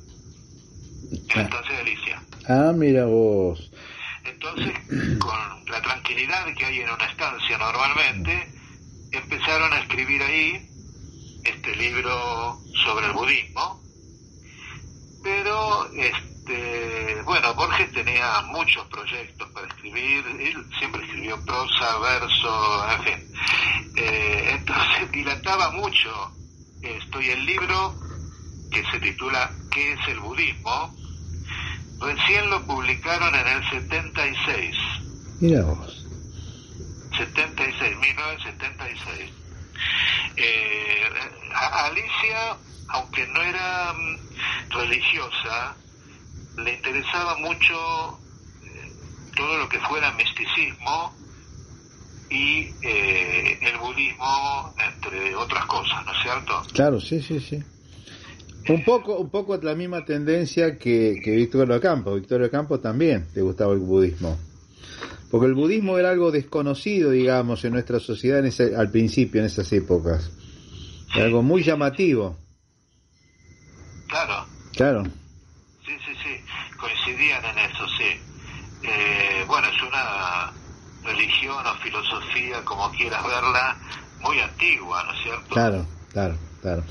en 1.02 1.36
la 1.36 1.42
estancia 1.42 1.74
de 1.76 1.80
Alicia. 1.82 2.22
Ah, 2.46 2.72
mira 2.74 3.04
vos. 3.06 3.70
Entonces, 4.24 4.72
con 5.18 5.38
la 5.66 5.82
tranquilidad 5.82 6.46
que 6.56 6.64
hay 6.64 6.80
en 6.80 6.90
una 6.90 7.04
estancia 7.06 7.58
normalmente, 7.58 8.52
empezaron 9.10 9.72
a 9.72 9.78
escribir 9.80 10.22
ahí 10.22 10.70
este 11.42 11.74
libro 11.76 12.64
sobre 12.84 13.06
el 13.06 13.12
budismo. 13.12 13.84
Pero, 15.22 15.90
este, 15.94 16.33
bueno, 17.24 17.54
Borges 17.54 17.90
tenía 17.92 18.42
muchos 18.42 18.86
proyectos 18.88 19.48
para 19.52 19.66
escribir, 19.66 20.24
él 20.40 20.66
siempre 20.78 21.02
escribió 21.04 21.42
prosa, 21.44 21.98
verso, 21.98 22.90
en 22.90 23.02
fin. 23.04 23.32
Eh, 23.96 24.50
entonces 24.58 25.10
dilataba 25.12 25.70
mucho 25.70 26.32
esto 26.82 27.20
y 27.20 27.30
el 27.30 27.46
libro 27.46 27.94
que 28.70 28.84
se 28.90 28.98
titula 29.00 29.50
¿Qué 29.70 29.92
es 29.92 30.08
el 30.08 30.20
budismo? 30.20 30.94
Recién 32.00 32.50
lo 32.50 32.64
publicaron 32.66 33.34
en 33.34 33.46
el 33.46 33.70
76. 33.70 34.76
Mira 35.40 35.62
vos. 35.62 36.06
76, 37.16 37.96
1976. 37.96 39.32
Eh, 40.36 41.10
Alicia, 41.54 42.56
aunque 42.88 43.26
no 43.28 43.40
era 43.42 43.92
mm, 43.92 44.70
religiosa, 44.70 45.76
le 46.56 46.74
interesaba 46.74 47.36
mucho 47.38 48.18
eh, 48.62 48.92
todo 49.36 49.58
lo 49.58 49.68
que 49.68 49.78
fuera 49.80 50.12
misticismo 50.12 51.14
y 52.30 52.72
eh, 52.82 53.58
el 53.60 53.78
budismo, 53.78 54.74
entre 54.78 55.34
otras 55.36 55.64
cosas, 55.66 56.04
¿no 56.04 56.12
es 56.12 56.22
cierto? 56.22 56.62
Claro, 56.72 57.00
sí, 57.00 57.22
sí, 57.22 57.40
sí. 57.40 57.62
Un 58.68 58.82
poco, 58.82 59.16
un 59.18 59.30
poco 59.30 59.56
la 59.58 59.74
misma 59.74 60.04
tendencia 60.04 60.78
que, 60.78 61.20
que 61.22 61.32
Victorio 61.32 61.80
Campo. 61.80 62.14
Victorio 62.14 62.50
Campo 62.50 62.80
también 62.80 63.28
le 63.34 63.42
gustaba 63.42 63.74
el 63.74 63.80
budismo. 63.80 64.38
Porque 65.30 65.46
el 65.46 65.54
budismo 65.54 65.98
era 65.98 66.10
algo 66.10 66.30
desconocido, 66.30 67.10
digamos, 67.10 67.64
en 67.64 67.72
nuestra 67.72 68.00
sociedad 68.00 68.38
en 68.38 68.46
ese, 68.46 68.74
al 68.74 68.90
principio, 68.90 69.40
en 69.40 69.46
esas 69.46 69.70
épocas. 69.72 70.30
Era 71.14 71.26
algo 71.26 71.42
muy 71.42 71.62
llamativo. 71.62 72.36
Claro. 74.08 74.46
Claro. 74.74 75.02
Sí, 75.84 75.92
sí, 76.06 76.12
sí. 76.22 76.76
Coincidían 76.78 77.44
en 77.44 77.58
eso, 77.58 77.86
sí. 77.98 78.20
Eh, 79.44 79.46
bueno, 79.46 79.68
es 79.68 79.82
una 79.82 80.52
religión 81.04 81.66
o 81.66 81.74
filosofía, 81.76 82.64
como 82.64 82.90
quieras 82.92 83.22
verla, 83.24 83.76
muy 84.20 84.40
antigua, 84.40 85.04
¿no 85.04 85.12
es 85.12 85.22
cierto? 85.22 85.48
Claro, 85.50 85.86
claro, 86.12 86.36
claro. 86.62 86.82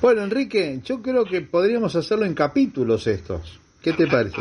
Bueno, 0.00 0.22
Enrique, 0.22 0.80
yo 0.84 1.02
creo 1.02 1.24
que 1.24 1.42
podríamos 1.42 1.94
hacerlo 1.96 2.24
en 2.24 2.34
capítulos 2.34 3.06
estos. 3.06 3.60
¿Qué 3.82 3.92
te 3.92 4.06
parece? 4.06 4.40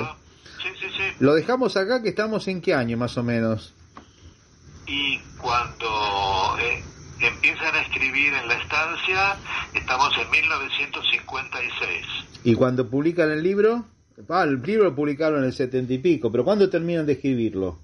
Sí, 0.63 0.69
sí, 0.79 0.87
sí. 0.95 1.03
Lo 1.19 1.33
dejamos 1.33 1.75
acá, 1.75 2.01
que 2.01 2.09
estamos 2.09 2.47
en 2.47 2.61
qué 2.61 2.73
año 2.73 2.97
más 2.97 3.17
o 3.17 3.23
menos. 3.23 3.73
Y 4.85 5.19
cuando 5.37 6.57
eh, 6.59 6.81
empiezan 7.19 7.75
a 7.75 7.81
escribir 7.81 8.33
en 8.33 8.47
la 8.47 8.53
estancia, 8.55 9.35
estamos 9.73 10.13
en 10.17 10.29
1956. 10.29 12.05
¿Y 12.45 12.55
cuando 12.55 12.89
publican 12.89 13.29
el 13.29 13.43
libro? 13.43 13.85
Ah, 14.29 14.43
el 14.43 14.61
libro 14.61 14.85
lo 14.85 14.95
publicaron 14.95 15.39
en 15.39 15.45
el 15.45 15.53
setenta 15.53 15.93
y 15.93 15.99
pico, 15.99 16.31
pero 16.31 16.43
¿cuándo 16.43 16.69
terminan 16.69 17.05
de 17.05 17.13
escribirlo? 17.13 17.79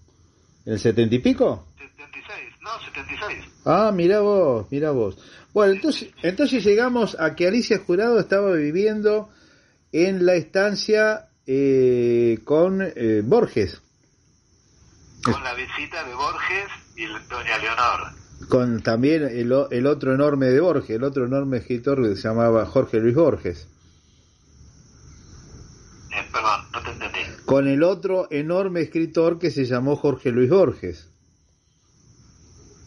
¿En 0.66 0.74
el 0.74 0.80
setenta 0.80 1.14
y 1.16 1.20
pico? 1.20 1.68
76, 1.78 2.54
no, 2.62 2.70
76. 2.86 3.46
Ah, 3.66 3.92
mira 3.94 4.22
vos, 4.22 4.66
mira 4.72 4.92
vos. 4.92 5.18
Bueno, 5.54 5.74
entonces, 5.74 6.10
entonces 6.24 6.64
llegamos 6.64 7.16
a 7.20 7.36
que 7.36 7.48
Alicia 7.48 7.78
Jurado 7.78 8.20
estaba 8.20 8.52
viviendo 8.54 9.30
en 9.92 10.26
la 10.26 10.34
estancia 10.34 11.28
eh, 11.46 12.40
con 12.44 12.82
eh, 12.82 13.22
Borges. 13.24 13.80
Con 15.24 15.44
la 15.44 15.54
visita 15.54 16.04
de 16.04 16.16
Borges 16.16 16.68
y 16.96 17.06
doña 17.30 17.58
Leonor. 17.60 18.48
Con 18.50 18.82
también 18.82 19.24
el, 19.24 19.54
el 19.70 19.86
otro 19.88 20.14
enorme 20.14 20.48
de 20.48 20.60
Borges, 20.60 20.90
el 20.90 21.04
otro 21.04 21.26
enorme 21.26 21.58
escritor 21.58 22.02
que 22.02 22.16
se 22.16 22.28
llamaba 22.28 22.66
Jorge 22.66 23.00
Luis 23.00 23.16
Borges. 23.16 23.68
Eh, 26.12 26.28
perdón, 26.32 26.62
no 26.72 26.82
te 26.82 26.90
entendí. 26.92 27.20
Con 27.54 27.68
el 27.68 27.84
otro 27.84 28.28
enorme 28.32 28.82
escritor 28.82 29.38
que 29.38 29.51
se 29.51 29.66
llamó 29.66 29.95
Jorge 29.95 30.32
Luis 30.32 30.49
Borges. 30.49 31.08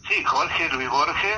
Sí, 0.09 0.21
Jorge 0.25 0.67
Luis 0.73 0.89
Borges 0.89 1.37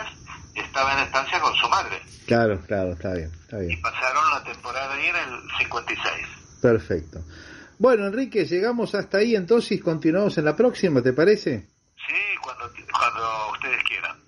estaba 0.55 0.93
en 0.93 1.05
estancia 1.05 1.39
con 1.39 1.53
su 1.53 1.69
madre. 1.69 2.01
Claro, 2.25 2.59
claro, 2.65 2.93
está 2.93 3.13
bien, 3.13 3.31
está 3.41 3.59
bien. 3.59 3.79
Pasaron 3.83 4.23
la 4.31 4.43
temporada 4.43 4.95
ahí 4.95 5.05
en 5.05 5.15
el 5.15 5.41
56. 5.59 6.11
Perfecto. 6.59 7.21
Bueno, 7.77 8.07
Enrique, 8.07 8.45
llegamos 8.45 8.95
hasta 8.95 9.19
ahí 9.19 9.35
entonces 9.35 9.73
y 9.73 9.79
continuamos 9.79 10.35
en 10.39 10.45
la 10.45 10.55
próxima, 10.55 10.99
¿te 11.03 11.13
parece? 11.13 11.67
Sí, 12.07 12.15
cuando, 12.41 12.63
cuando 12.91 13.51
ustedes 13.51 13.83
quieran. 13.83 14.18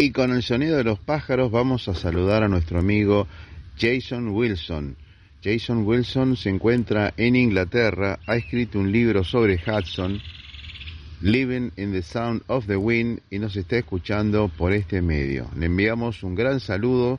Y 0.00 0.12
con 0.12 0.30
el 0.30 0.44
sonido 0.44 0.76
de 0.76 0.84
los 0.84 1.00
pájaros 1.00 1.50
vamos 1.50 1.88
a 1.88 1.94
saludar 1.94 2.44
a 2.44 2.48
nuestro 2.48 2.78
amigo 2.78 3.26
Jason 3.76 4.28
Wilson. 4.28 4.96
Jason 5.42 5.84
Wilson 5.84 6.36
se 6.36 6.50
encuentra 6.50 7.12
en 7.16 7.34
Inglaterra, 7.34 8.20
ha 8.24 8.36
escrito 8.36 8.78
un 8.78 8.92
libro 8.92 9.24
sobre 9.24 9.56
Hudson, 9.56 10.20
Living 11.20 11.70
in 11.76 11.90
the 11.90 12.02
Sound 12.02 12.42
of 12.46 12.68
the 12.68 12.76
Wind, 12.76 13.22
y 13.28 13.40
nos 13.40 13.56
está 13.56 13.76
escuchando 13.76 14.48
por 14.48 14.72
este 14.72 15.02
medio. 15.02 15.50
Le 15.56 15.66
enviamos 15.66 16.22
un 16.22 16.36
gran 16.36 16.60
saludo 16.60 17.18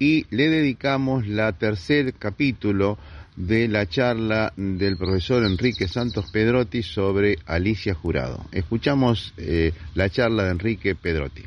y 0.00 0.26
le 0.30 0.48
dedicamos 0.48 1.28
la 1.28 1.52
tercer 1.52 2.12
capítulo 2.14 2.98
de 3.36 3.68
la 3.68 3.86
charla 3.86 4.52
del 4.56 4.96
profesor 4.96 5.44
Enrique 5.44 5.86
Santos 5.86 6.32
Pedrotti 6.32 6.82
sobre 6.82 7.38
Alicia 7.46 7.94
Jurado. 7.94 8.44
Escuchamos 8.50 9.32
eh, 9.36 9.72
la 9.94 10.10
charla 10.10 10.46
de 10.46 10.50
Enrique 10.50 10.96
Pedrotti. 10.96 11.42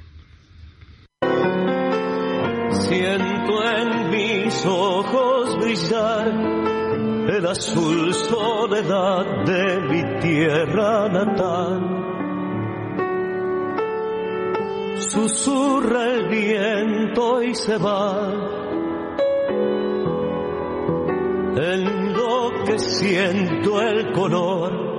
Siento 2.90 3.64
en 3.64 4.10
mis 4.10 4.66
ojos 4.66 5.56
brillar 5.58 6.28
el 7.30 7.46
azul 7.46 8.12
soledad 8.14 9.46
de 9.46 9.80
mi 9.82 10.02
tierra 10.20 11.08
natal. 11.10 11.82
Susurra 14.98 16.14
el 16.14 16.30
viento 16.30 17.44
y 17.44 17.54
se 17.54 17.78
va, 17.78 18.34
enloqueciendo 21.56 23.82
el 23.82 24.12
color. 24.14 24.99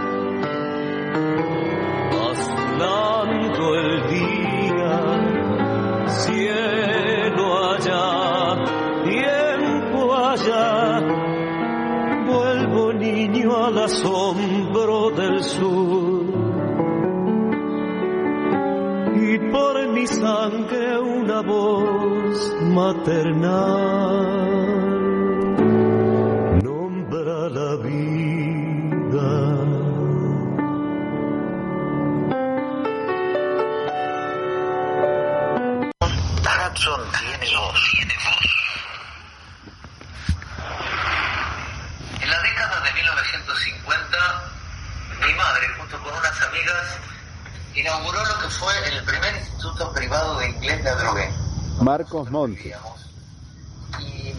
asombro 13.91 15.11
del 15.11 15.43
sur. 15.43 16.25
Y 19.15 19.39
por 19.51 19.87
mi 19.93 20.07
sangre 20.07 20.99
una 20.99 21.41
voz 21.41 22.55
maternal 22.61 24.40
inauguró 48.11 48.25
lo 48.25 48.41
que 48.41 48.49
fue 48.49 48.89
el 48.89 49.03
primer 49.03 49.35
instituto 49.35 49.91
privado 49.93 50.37
de 50.39 50.49
inglés 50.49 50.83
de 50.83 50.89
Adrogué. 50.89 51.33
Marcos 51.79 52.29
Monti. 52.29 52.71
Y, 53.99 54.33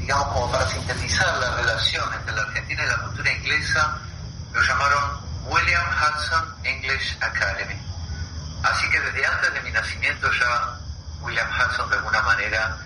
digamos, 0.00 0.28
como 0.28 0.50
para 0.50 0.68
sintetizar 0.68 1.38
la 1.38 1.56
relación 1.56 2.12
entre 2.14 2.34
la 2.34 2.42
Argentina 2.42 2.82
y 2.84 2.86
la 2.86 2.98
cultura 2.98 3.32
inglesa, 3.32 3.98
lo 4.52 4.62
llamaron 4.62 5.02
William 5.46 5.84
Hudson 5.90 6.54
English 6.64 7.16
Academy. 7.20 7.80
Así 8.62 8.90
que 8.90 9.00
desde 9.00 9.26
antes 9.26 9.54
de 9.54 9.60
mi 9.60 9.70
nacimiento 9.70 10.30
ya 10.32 10.78
William 11.20 11.48
Hudson 11.48 11.90
de 11.90 11.96
alguna 11.96 12.22
manera 12.22 12.78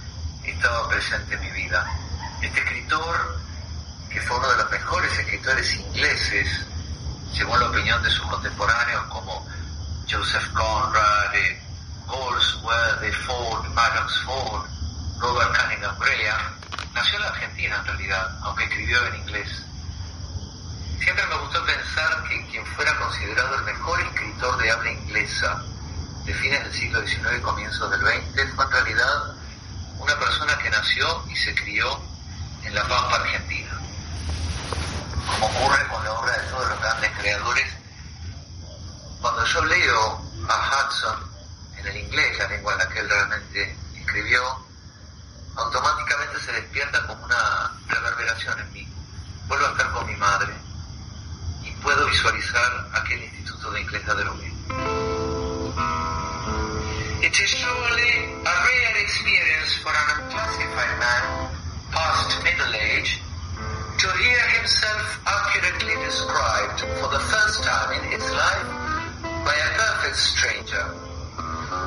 estaba 0.45 0.89
presente 0.89 1.35
en 1.35 1.41
mi 1.41 1.51
vida. 1.51 1.87
Este 2.41 2.61
escritor, 2.61 3.39
que 4.11 4.21
fue 4.23 4.37
uno 4.39 4.49
de 4.51 4.57
los 4.59 4.71
mejores 4.71 5.19
escritores 5.19 5.75
ingleses, 5.75 6.49
según 7.37 7.59
la 7.61 7.67
opinión 7.67 8.03
de 8.03 8.11
sus 8.11 8.27
contemporáneos 8.27 9.05
como 9.05 9.47
Joseph 10.11 10.53
Conrad, 10.55 11.35
eh, 11.35 11.61
Goldsworthy, 12.07 13.13
Ford, 13.27 13.67
Adams 13.77 14.19
Ford, 14.25 14.67
Robert 15.19 15.55
Cunningham 15.55 15.99
Graham, 15.99 16.59
nació 16.95 17.17
en 17.17 17.23
la 17.23 17.29
Argentina 17.29 17.77
en 17.77 17.85
realidad, 17.85 18.39
aunque 18.43 18.65
escribió 18.65 19.07
en 19.07 19.17
inglés. 19.17 19.63
Siempre 20.99 21.27
me 21.27 21.35
gustó 21.37 21.63
pensar 21.67 22.25
que 22.27 22.47
quien 22.47 22.65
fuera 22.65 22.97
considerado 22.97 23.55
el 23.57 23.65
mejor 23.65 24.01
escritor 24.01 24.57
de 24.57 24.71
habla 24.71 24.93
inglesa 24.93 25.63
de 26.25 26.33
fines 26.33 26.65
del 26.65 26.73
siglo 26.73 27.07
XIX 27.07 27.39
y 27.39 27.43
comienzos 27.43 27.91
del 27.91 28.01
XX 28.01 28.55
fue 28.55 28.65
en 28.65 28.71
realidad 28.71 29.37
una 29.99 30.19
persona 30.19 30.57
que 30.59 30.71
nació 30.71 31.25
y 31.29 31.37
se 31.37 31.55
crió 31.55 32.01
en 32.65 32.75
la 32.75 32.83
Pampa 32.89 33.17
Argentina. 33.17 33.79
Como 35.27 35.47
ocurre 35.47 35.87
con 35.89 36.03
la 36.03 36.13
obra 36.13 36.33
de 36.33 36.49
todos 36.49 36.69
los 36.69 36.81
grandes 36.81 37.11
creadores, 37.19 37.79
cuando 39.21 39.45
yo 39.45 39.65
leo 39.65 40.23
a 40.49 40.87
Hudson 40.87 41.31
en 41.79 41.87
el 41.87 41.97
inglés, 41.97 42.39
la 42.39 42.49
lengua 42.49 42.73
en 42.73 42.79
la 42.79 42.89
que 42.89 42.99
él 43.01 43.09
realmente 43.09 43.77
escribió, 43.97 44.43
automáticamente 45.57 46.41
se 46.41 46.53
despierta 46.53 47.07
como 47.07 47.25
una 47.25 47.73
reverberación 47.89 48.61
en 48.61 48.73
mí. 48.73 48.89
Vuelvo 49.47 49.67
a 49.67 49.71
estar 49.71 49.93
con 49.93 50.07
mi 50.07 50.17
madre 50.17 50.55
y 51.63 51.71
puedo 51.83 52.07
visualizar 52.07 52.89
aquel 52.95 53.23
instituto 53.23 53.71
de 53.71 53.81
inglés 53.81 54.07
de 54.07 54.13
Adrogué. 54.13 54.53
It 57.21 57.33
is 57.39 57.51
surely 57.51 58.43
a 58.45 58.53
rare 58.65 59.03
experience 59.03 59.75
for 59.83 59.93
an 59.93 60.23
unclassified 60.23 60.99
man 60.99 61.51
past 61.91 62.43
middle 62.45 62.75
age 62.75 63.21
to 63.99 64.09
hear 64.13 64.49
himself 64.61 65.21
accurately 65.27 65.97
described 66.05 66.81
for 67.01 67.09
the 67.11 67.19
first 67.19 67.65
time 67.65 67.93
in 67.93 68.13
his 68.13 68.31
life 68.31 68.78
by 69.45 69.55
a 69.55 69.71
perfect 69.79 70.17
stranger. 70.17 70.85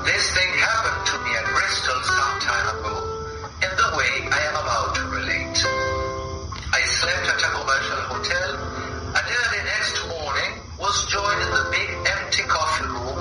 This 0.05 0.23
thing 0.35 0.51
happened 0.55 1.01
to 1.07 1.15
me 1.25 1.31
at 1.35 1.45
Bristol 1.51 1.99
some 2.03 2.35
time 2.39 2.67
ago 2.79 2.95
in 3.61 3.71
the 3.75 3.89
way 3.97 4.11
I 4.31 4.41
am 4.49 4.55
about 4.61 4.95
to 4.95 5.03
relate. 5.11 5.57
I 6.71 6.81
slept 6.85 7.27
at 7.27 7.41
a 7.43 7.49
commercial 7.51 8.01
hotel 8.13 8.49
and 9.17 9.25
early 9.27 9.61
next 9.67 9.95
morning 10.07 10.51
was 10.79 10.95
joined 11.11 11.41
in 11.43 11.51
the 11.51 11.65
big 11.71 11.89
empty 12.19 12.43
coffee 12.47 12.87
room 12.87 13.19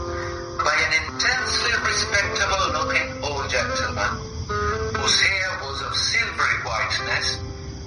by 0.62 0.76
an 0.78 0.92
intensely 1.04 1.74
respectable 1.82 2.64
looking 2.78 3.08
old 3.24 3.50
gentleman 3.50 4.12
whose 4.94 5.16
hair 5.20 5.50
was 5.66 5.78
of 5.82 5.92
silvery 5.96 6.58
whiteness 6.62 7.40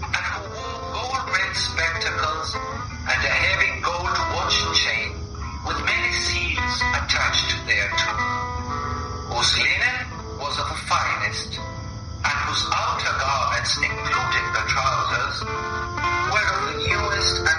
and 0.04 0.26
who 0.36 0.42
wore 0.52 0.80
gold 0.92 1.24
rimmed 1.32 1.56
spectacles 1.56 2.56
and 2.56 3.20
a 3.24 3.34
heavy 3.34 3.72
gold 3.82 4.18
watch 4.36 4.60
chain 4.76 5.23
with 5.66 5.80
many 5.86 6.12
seals 6.12 6.82
attached 6.94 7.56
thereto, 7.66 8.12
whose 9.32 9.58
linen 9.58 10.38
was 10.40 10.60
of 10.60 10.68
the 10.68 10.80
finest 10.88 11.60
and 11.60 12.38
whose 12.48 12.66
outer 12.74 13.14
garments, 13.20 13.78
including 13.78 14.48
the 14.52 14.64
trousers, 14.68 15.44
were 16.32 16.48
of 16.52 16.62
the 16.68 16.88
newest 16.88 17.53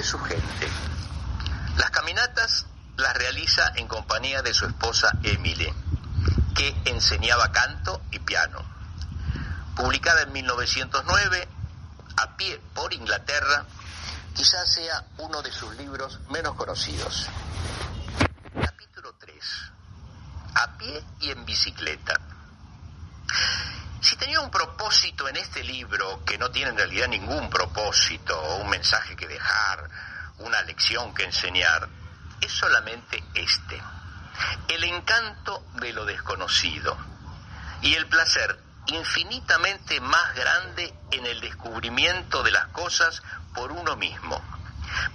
fundamentalmente 0.00 0.02
su 0.02 0.18
gente. 0.20 0.68
Las 1.76 1.90
caminatas 1.90 2.66
las 2.96 3.14
realiza 3.14 3.72
en 3.76 3.86
compañía 3.86 4.42
de 4.42 4.54
su 4.54 4.66
esposa 4.66 5.12
Emily, 5.22 5.72
que 6.54 6.74
enseñaba 6.86 7.52
canto 7.52 8.02
y 8.10 8.18
piano. 8.18 8.62
Publicada 9.76 10.22
en 10.22 10.32
1909, 10.32 11.48
a 12.16 12.36
pie 12.36 12.60
por 12.74 12.92
Inglaterra, 12.92 13.64
quizás 14.34 14.72
sea 14.72 15.04
uno 15.18 15.42
de 15.42 15.52
sus 15.52 15.74
libros 15.76 16.18
menos 16.30 16.54
conocidos. 16.54 17.28
Capítulo 18.62 19.14
3. 19.18 19.34
A 20.54 20.78
pie 20.78 21.04
y 21.20 21.30
en 21.30 21.44
bicicleta. 21.44 22.20
Si 24.00 24.16
tenía 24.16 24.40
un 24.40 24.50
propósito 24.50 25.28
en 25.28 25.36
este 25.36 25.62
libro, 25.62 26.24
que 26.24 26.38
no 26.38 26.50
tiene 26.50 26.70
en 26.70 26.76
realidad 26.76 27.08
ningún 27.08 27.50
propósito, 27.50 28.38
o 28.40 28.56
un 28.56 28.70
mensaje 28.70 29.14
que 29.14 29.28
dejar, 29.28 29.90
una 30.38 30.62
lección 30.62 31.12
que 31.14 31.24
enseñar, 31.24 31.86
es 32.40 32.50
solamente 32.50 33.22
este. 33.34 33.80
El 34.68 34.84
encanto 34.84 35.66
de 35.74 35.92
lo 35.92 36.06
desconocido 36.06 36.96
y 37.82 37.94
el 37.94 38.06
placer 38.06 38.58
infinitamente 38.86 40.00
más 40.00 40.34
grande 40.34 40.94
en 41.10 41.26
el 41.26 41.40
descubrimiento 41.42 42.42
de 42.42 42.52
las 42.52 42.68
cosas 42.68 43.22
por 43.54 43.70
uno 43.70 43.96
mismo, 43.96 44.42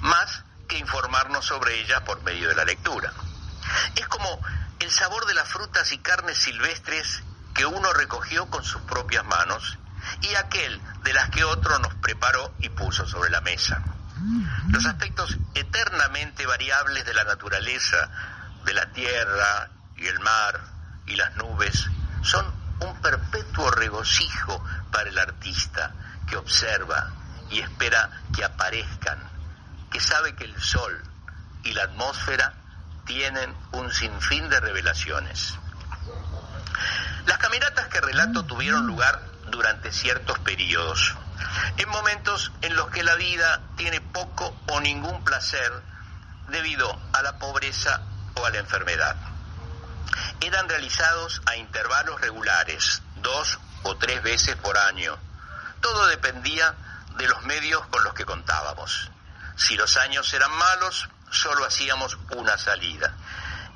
más 0.02 0.44
que 0.68 0.78
informarnos 0.78 1.46
sobre 1.46 1.82
ellas 1.82 2.02
por 2.02 2.22
medio 2.22 2.50
de 2.50 2.56
la 2.56 2.66
lectura. 2.66 3.12
Es 3.96 4.08
como 4.08 4.40
el 4.80 4.92
sabor 4.92 5.26
de 5.26 5.34
las 5.34 5.48
frutas 5.48 5.92
y 5.92 5.98
carnes 5.98 6.38
silvestres 6.38 7.24
que 7.56 7.66
uno 7.66 7.92
recogió 7.94 8.48
con 8.50 8.64
sus 8.64 8.82
propias 8.82 9.26
manos 9.26 9.80
y 10.22 10.36
aquel 10.36 10.80
de 11.04 11.14
las 11.14 11.30
que 11.30 11.44
otro 11.44 11.80
nos 11.80 11.96
preparó 11.96 12.54
y 12.60 12.70
puso 12.70 13.08
sobre 13.08 13.32
la 13.32 13.42
mesa. 13.42 13.82
Los 14.70 14.86
aspectos 14.86 15.40
eternamente 15.54 16.46
variables 16.46 17.06
de 17.06 17.14
la 17.14 17.24
naturaleza, 17.24 18.10
de 18.66 18.74
la 18.74 18.92
tierra 18.92 19.70
y 19.98 20.06
el 20.06 20.20
mar 20.20 20.60
y 21.08 21.16
las 21.16 21.36
nubes, 21.38 21.90
son 22.22 22.46
un 22.82 23.02
perpetuo 23.02 23.72
regocijo 23.72 24.64
para 24.92 25.10
el 25.10 25.18
artista 25.18 25.94
que 26.28 26.36
observa 26.36 27.12
y 27.50 27.60
espera 27.60 28.10
que 28.36 28.44
aparezcan, 28.44 29.20
que 29.92 30.02
sabe 30.02 30.36
que 30.36 30.44
el 30.44 30.62
sol 30.62 31.02
y 31.64 31.72
la 31.74 31.84
atmósfera 31.84 32.54
tienen 33.06 33.56
un 33.72 33.92
sinfín 33.92 34.50
de 34.50 34.60
revelaciones. 34.60 35.58
Las 37.26 37.38
caminatas 37.40 37.88
que 37.88 38.02
relato 38.02 38.46
tuvieron 38.46 38.86
lugar 38.86 39.20
durante 39.50 39.92
ciertos 39.92 40.38
periodos, 40.40 41.16
en 41.78 41.90
momentos 41.90 42.52
en 42.62 42.76
los 42.76 42.90
que 42.90 43.04
la 43.04 43.16
vida 43.16 43.62
tiene 43.76 44.00
poco 44.02 44.56
o 44.68 44.80
ningún 44.80 45.24
placer 45.24 45.72
debido 46.50 47.00
a 47.14 47.22
la 47.24 47.38
pobreza 47.40 48.02
o 48.36 48.46
a 48.46 48.50
la 48.52 48.60
enfermedad. 48.60 49.16
Eran 50.42 50.70
realizados 50.70 51.42
a 51.46 51.56
intervalos 51.56 52.22
regulares, 52.22 53.02
dos 53.18 53.60
o 53.84 53.98
tres 53.98 54.22
veces 54.22 54.56
por 54.58 54.78
año. 54.78 55.18
Todo 55.82 56.08
dependía 56.08 56.76
de 57.18 57.28
los 57.28 57.42
medios 57.44 57.86
con 57.88 58.04
los 58.04 58.14
que 58.14 58.26
contábamos. 58.26 59.10
Si 59.56 59.76
los 59.76 59.98
años 59.98 60.32
eran 60.34 60.52
malos, 60.52 61.10
solo 61.32 61.66
hacíamos 61.66 62.18
una 62.36 62.58
salida. 62.58 63.14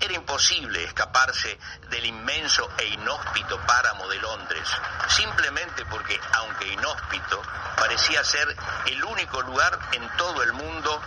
Era 0.02 0.14
imposible 0.14 0.84
escaparse 0.84 1.60
del 1.90 2.06
inmenso 2.06 2.70
e 2.78 2.86
inhóspito 2.88 3.60
páramo 3.66 4.08
de 4.08 4.18
Londres, 4.20 4.68
simplemente 5.10 5.86
porque, 5.86 6.20
aunque 6.34 6.72
inhóspito, 6.72 7.42
parecía 7.76 8.24
ser 8.24 8.56
el 8.86 9.04
único 9.04 9.42
lugar 9.42 9.78
en 9.92 10.08
todo 10.18 10.42
el 10.44 10.54
mundo 10.54 11.02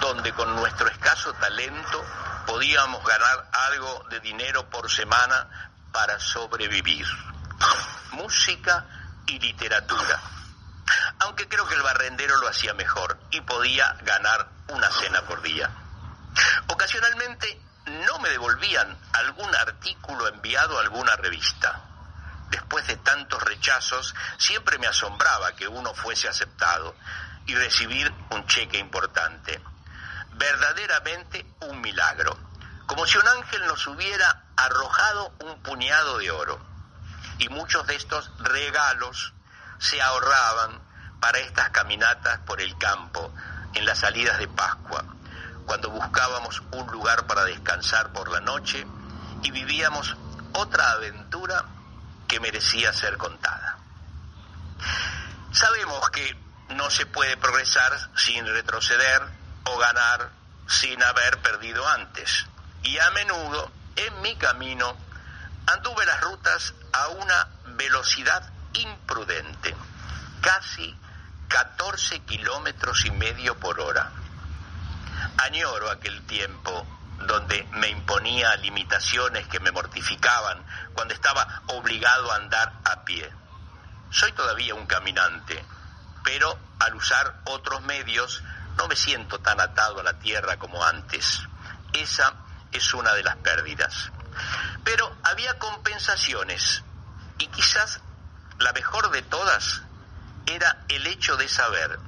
donde 0.00 0.32
con 0.32 0.54
nuestro 0.54 0.88
escaso 0.88 1.32
talento 1.34 2.04
podíamos 2.46 3.04
ganar 3.04 3.48
algo 3.52 4.04
de 4.10 4.20
dinero 4.20 4.70
por 4.70 4.90
semana 4.90 5.70
para 5.92 6.20
sobrevivir. 6.20 7.06
Música 8.12 8.86
y 9.26 9.40
literatura. 9.40 10.20
Aunque 11.18 11.48
creo 11.48 11.66
que 11.66 11.74
el 11.74 11.82
barrendero 11.82 12.36
lo 12.36 12.48
hacía 12.48 12.74
mejor 12.74 13.18
y 13.30 13.40
podía 13.40 13.96
ganar 14.02 14.48
una 14.68 14.88
cena 14.90 15.22
por 15.22 15.42
día. 15.42 15.68
Ocasionalmente 16.68 17.65
no 17.86 18.18
me 18.18 18.30
devolvían 18.30 18.98
algún 19.12 19.54
artículo 19.54 20.26
enviado 20.28 20.78
a 20.78 20.82
alguna 20.82 21.16
revista. 21.16 21.82
Después 22.50 22.86
de 22.86 22.96
tantos 22.96 23.42
rechazos, 23.42 24.14
siempre 24.38 24.78
me 24.78 24.86
asombraba 24.86 25.52
que 25.54 25.68
uno 25.68 25.94
fuese 25.94 26.28
aceptado 26.28 26.94
y 27.46 27.54
recibir 27.54 28.12
un 28.30 28.46
cheque 28.46 28.78
importante. 28.78 29.60
Verdaderamente 30.32 31.46
un 31.60 31.80
milagro, 31.80 32.36
como 32.86 33.06
si 33.06 33.18
un 33.18 33.28
ángel 33.28 33.66
nos 33.66 33.86
hubiera 33.86 34.44
arrojado 34.56 35.32
un 35.40 35.62
puñado 35.62 36.18
de 36.18 36.30
oro. 36.30 36.58
Y 37.38 37.48
muchos 37.48 37.86
de 37.86 37.96
estos 37.96 38.30
regalos 38.38 39.32
se 39.78 40.00
ahorraban 40.00 40.80
para 41.20 41.38
estas 41.38 41.70
caminatas 41.70 42.38
por 42.40 42.60
el 42.60 42.76
campo 42.78 43.32
en 43.74 43.84
las 43.84 43.98
salidas 43.98 44.38
de 44.38 44.48
Pascua 44.48 45.15
cuando 45.66 45.90
buscábamos 45.90 46.62
un 46.70 46.86
lugar 46.90 47.26
para 47.26 47.44
descansar 47.44 48.12
por 48.12 48.30
la 48.30 48.40
noche 48.40 48.86
y 49.42 49.50
vivíamos 49.50 50.16
otra 50.52 50.92
aventura 50.92 51.64
que 52.28 52.40
merecía 52.40 52.92
ser 52.92 53.16
contada. 53.16 53.78
Sabemos 55.52 56.10
que 56.10 56.36
no 56.70 56.90
se 56.90 57.06
puede 57.06 57.36
progresar 57.36 57.92
sin 58.16 58.46
retroceder 58.46 59.22
o 59.64 59.78
ganar 59.78 60.30
sin 60.68 61.02
haber 61.02 61.38
perdido 61.38 61.86
antes. 61.88 62.46
Y 62.82 62.98
a 62.98 63.10
menudo 63.10 63.70
en 63.96 64.22
mi 64.22 64.36
camino 64.36 64.96
anduve 65.66 66.06
las 66.06 66.20
rutas 66.20 66.74
a 66.92 67.08
una 67.08 67.48
velocidad 67.76 68.48
imprudente, 68.74 69.74
casi 70.40 70.96
14 71.48 72.20
kilómetros 72.20 73.04
y 73.04 73.10
medio 73.10 73.58
por 73.58 73.80
hora 73.80 74.10
Añoro 75.38 75.90
aquel 75.90 76.24
tiempo 76.26 76.86
donde 77.26 77.66
me 77.72 77.88
imponía 77.88 78.56
limitaciones 78.56 79.46
que 79.48 79.60
me 79.60 79.70
mortificaban 79.70 80.64
cuando 80.94 81.14
estaba 81.14 81.62
obligado 81.66 82.30
a 82.30 82.36
andar 82.36 82.72
a 82.84 83.04
pie. 83.04 83.30
Soy 84.10 84.32
todavía 84.32 84.74
un 84.74 84.86
caminante, 84.86 85.64
pero 86.22 86.58
al 86.78 86.94
usar 86.94 87.40
otros 87.44 87.82
medios 87.82 88.42
no 88.76 88.88
me 88.88 88.96
siento 88.96 89.40
tan 89.40 89.60
atado 89.60 90.00
a 90.00 90.04
la 90.04 90.18
tierra 90.18 90.58
como 90.58 90.84
antes. 90.84 91.42
Esa 91.92 92.34
es 92.72 92.94
una 92.94 93.12
de 93.14 93.22
las 93.22 93.36
pérdidas. 93.36 94.10
Pero 94.84 95.16
había 95.24 95.58
compensaciones 95.58 96.82
y 97.38 97.46
quizás 97.48 98.00
la 98.58 98.72
mejor 98.72 99.10
de 99.10 99.22
todas 99.22 99.82
era 100.46 100.84
el 100.88 101.06
hecho 101.06 101.36
de 101.36 101.48
saber 101.48 101.98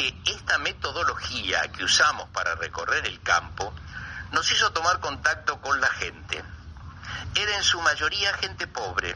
que 0.00 0.14
esta 0.32 0.56
metodología 0.56 1.60
que 1.72 1.84
usamos 1.84 2.26
para 2.30 2.54
recorrer 2.54 3.06
el 3.06 3.20
campo 3.20 3.74
nos 4.32 4.50
hizo 4.50 4.72
tomar 4.72 4.98
contacto 4.98 5.60
con 5.60 5.78
la 5.78 5.88
gente. 5.88 6.42
Era 7.34 7.56
en 7.58 7.62
su 7.62 7.78
mayoría 7.82 8.32
gente 8.38 8.66
pobre, 8.66 9.14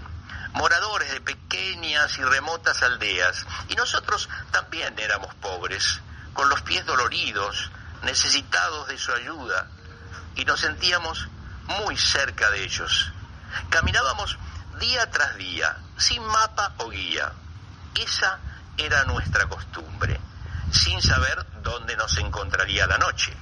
moradores 0.53 1.11
de 1.11 1.23
pequeñas 1.23 2.19
y 2.19 2.23
remotas 2.23 2.83
aldeas, 2.83 3.47
y 3.69 3.77
nosotros 3.77 4.29
también 4.51 4.99
éramos 4.99 5.35
pobres, 5.37 6.03
con 6.35 6.51
los 6.51 6.61
pies 6.61 6.85
doloridos, 6.85 7.71
necesitados 8.03 8.87
de 8.89 8.99
su 8.99 9.11
ayuda, 9.13 9.67
y 10.35 10.45
nos 10.45 10.61
sentíamos 10.61 11.29
muy 11.63 11.97
cerca 11.97 12.51
de 12.51 12.63
ellos. 12.63 13.11
Caminábamos 13.71 14.37
día 14.79 15.11
tras 15.11 15.35
día, 15.37 15.79
sin 15.97 16.23
mapa 16.27 16.75
o 16.77 16.91
guía. 16.91 17.33
Esa 17.95 18.39
era 18.77 19.05
nuestra 19.05 19.49
costumbre 19.49 20.21
sin 20.73 21.01
saber 21.03 21.47
dónde 21.63 21.97
nos 21.97 22.17
encontraría 22.19 22.87
la 22.87 22.99
noche, 22.99 23.33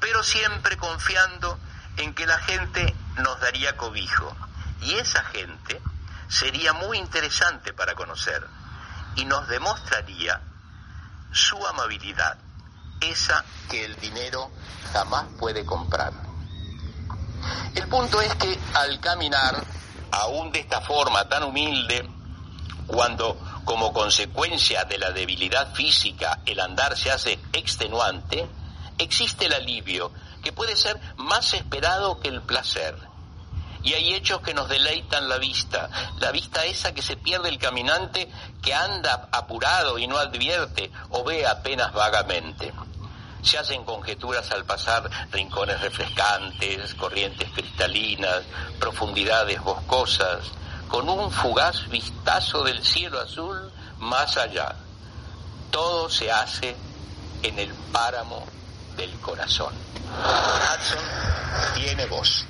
pero 0.00 0.22
siempre 0.22 0.76
confiando 0.76 1.58
en 1.96 2.14
que 2.14 2.26
la 2.26 2.38
gente 2.38 2.94
nos 3.16 3.40
daría 3.40 3.76
cobijo 3.76 4.36
y 4.82 4.94
esa 4.94 5.24
gente 5.24 5.80
sería 6.28 6.72
muy 6.72 6.98
interesante 6.98 7.72
para 7.72 7.94
conocer 7.94 8.46
y 9.16 9.24
nos 9.24 9.46
demostraría 9.48 10.40
su 11.32 11.64
amabilidad, 11.66 12.38
esa 13.00 13.44
que 13.68 13.84
el 13.84 13.96
dinero 13.96 14.50
jamás 14.92 15.26
puede 15.38 15.64
comprar. 15.64 16.12
El 17.74 17.88
punto 17.88 18.20
es 18.20 18.34
que 18.36 18.58
al 18.74 19.00
caminar, 19.00 19.62
aún 20.12 20.52
de 20.52 20.60
esta 20.60 20.80
forma 20.80 21.28
tan 21.28 21.42
humilde, 21.42 22.08
cuando 22.86 23.38
como 23.64 23.92
consecuencia 23.92 24.84
de 24.84 24.98
la 24.98 25.10
debilidad 25.10 25.72
física 25.74 26.40
el 26.46 26.60
andar 26.60 26.96
se 26.96 27.10
hace 27.10 27.38
extenuante, 27.52 28.46
existe 28.98 29.46
el 29.46 29.54
alivio, 29.54 30.12
que 30.42 30.52
puede 30.52 30.76
ser 30.76 31.00
más 31.16 31.54
esperado 31.54 32.20
que 32.20 32.28
el 32.28 32.42
placer. 32.42 32.96
Y 33.82 33.92
hay 33.92 34.14
hechos 34.14 34.40
que 34.40 34.54
nos 34.54 34.68
deleitan 34.68 35.28
la 35.28 35.38
vista, 35.38 35.90
la 36.18 36.30
vista 36.32 36.64
esa 36.64 36.94
que 36.94 37.02
se 37.02 37.16
pierde 37.16 37.50
el 37.50 37.58
caminante 37.58 38.30
que 38.62 38.72
anda 38.72 39.28
apurado 39.30 39.98
y 39.98 40.06
no 40.06 40.16
advierte 40.16 40.90
o 41.10 41.22
ve 41.22 41.46
apenas 41.46 41.92
vagamente. 41.92 42.72
Se 43.42 43.58
hacen 43.58 43.84
conjeturas 43.84 44.50
al 44.52 44.64
pasar 44.64 45.10
rincones 45.30 45.78
refrescantes, 45.82 46.94
corrientes 46.94 47.50
cristalinas, 47.50 48.42
profundidades 48.80 49.60
boscosas, 49.62 50.50
con 50.94 51.08
un 51.08 51.28
fugaz 51.28 51.88
vistazo 51.88 52.62
del 52.62 52.84
cielo 52.84 53.20
azul 53.20 53.68
más 53.98 54.36
allá. 54.36 54.76
Todo 55.72 56.08
se 56.08 56.30
hace 56.30 56.76
en 57.42 57.58
el 57.58 57.74
páramo 57.90 58.46
del 58.96 59.10
corazón. 59.18 59.74
Hudson 60.22 61.04
tiene 61.74 62.06
voz. 62.06 62.46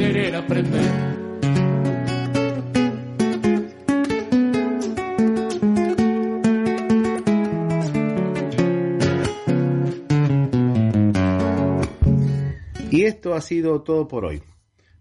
Querer 0.00 0.34
aprender. 0.34 0.80
Y 12.90 13.02
esto 13.04 13.34
ha 13.34 13.42
sido 13.42 13.82
todo 13.82 14.08
por 14.08 14.24
hoy. 14.24 14.42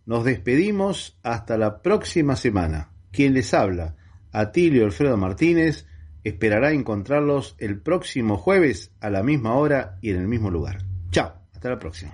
Nos 0.05 0.25
despedimos 0.25 1.17
hasta 1.23 1.57
la 1.57 1.81
próxima 1.81 2.35
semana. 2.35 2.91
Quien 3.11 3.33
les 3.33 3.53
habla, 3.53 3.95
Atilio 4.33 4.83
Alfredo 4.83 5.15
Martínez, 5.15 5.87
esperará 6.25 6.73
encontrarlos 6.73 7.55
el 7.57 7.79
próximo 7.79 8.35
jueves 8.35 8.91
a 8.99 9.09
la 9.09 9.23
misma 9.23 9.53
hora 9.53 9.97
y 10.01 10.09
en 10.09 10.17
el 10.17 10.27
mismo 10.27 10.51
lugar. 10.51 10.79
Chao, 11.09 11.31
hasta 11.53 11.69
la 11.69 11.79
próxima. 11.79 12.13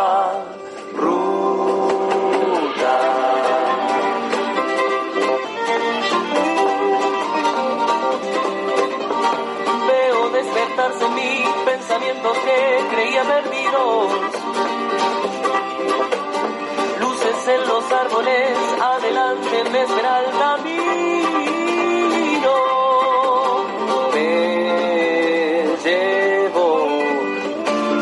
perdidos. 13.23 14.11
Luces 16.99 17.47
en 17.47 17.67
los 17.67 17.91
árboles, 17.91 18.57
adelante 18.81 19.63
me 19.71 19.81
espera 19.81 20.19
el. 20.19 20.31
Me 24.13 25.77
llevo 25.83 26.87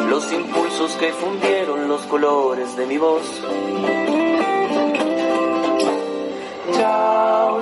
los 0.10 0.32
impulsos 0.34 0.92
que 0.94 1.12
fundieron 1.14 1.88
los 1.88 2.02
colores 2.02 2.76
de 2.76 2.86
mi 2.86 2.98
voz. 2.98 3.24
Chao, 6.74 7.62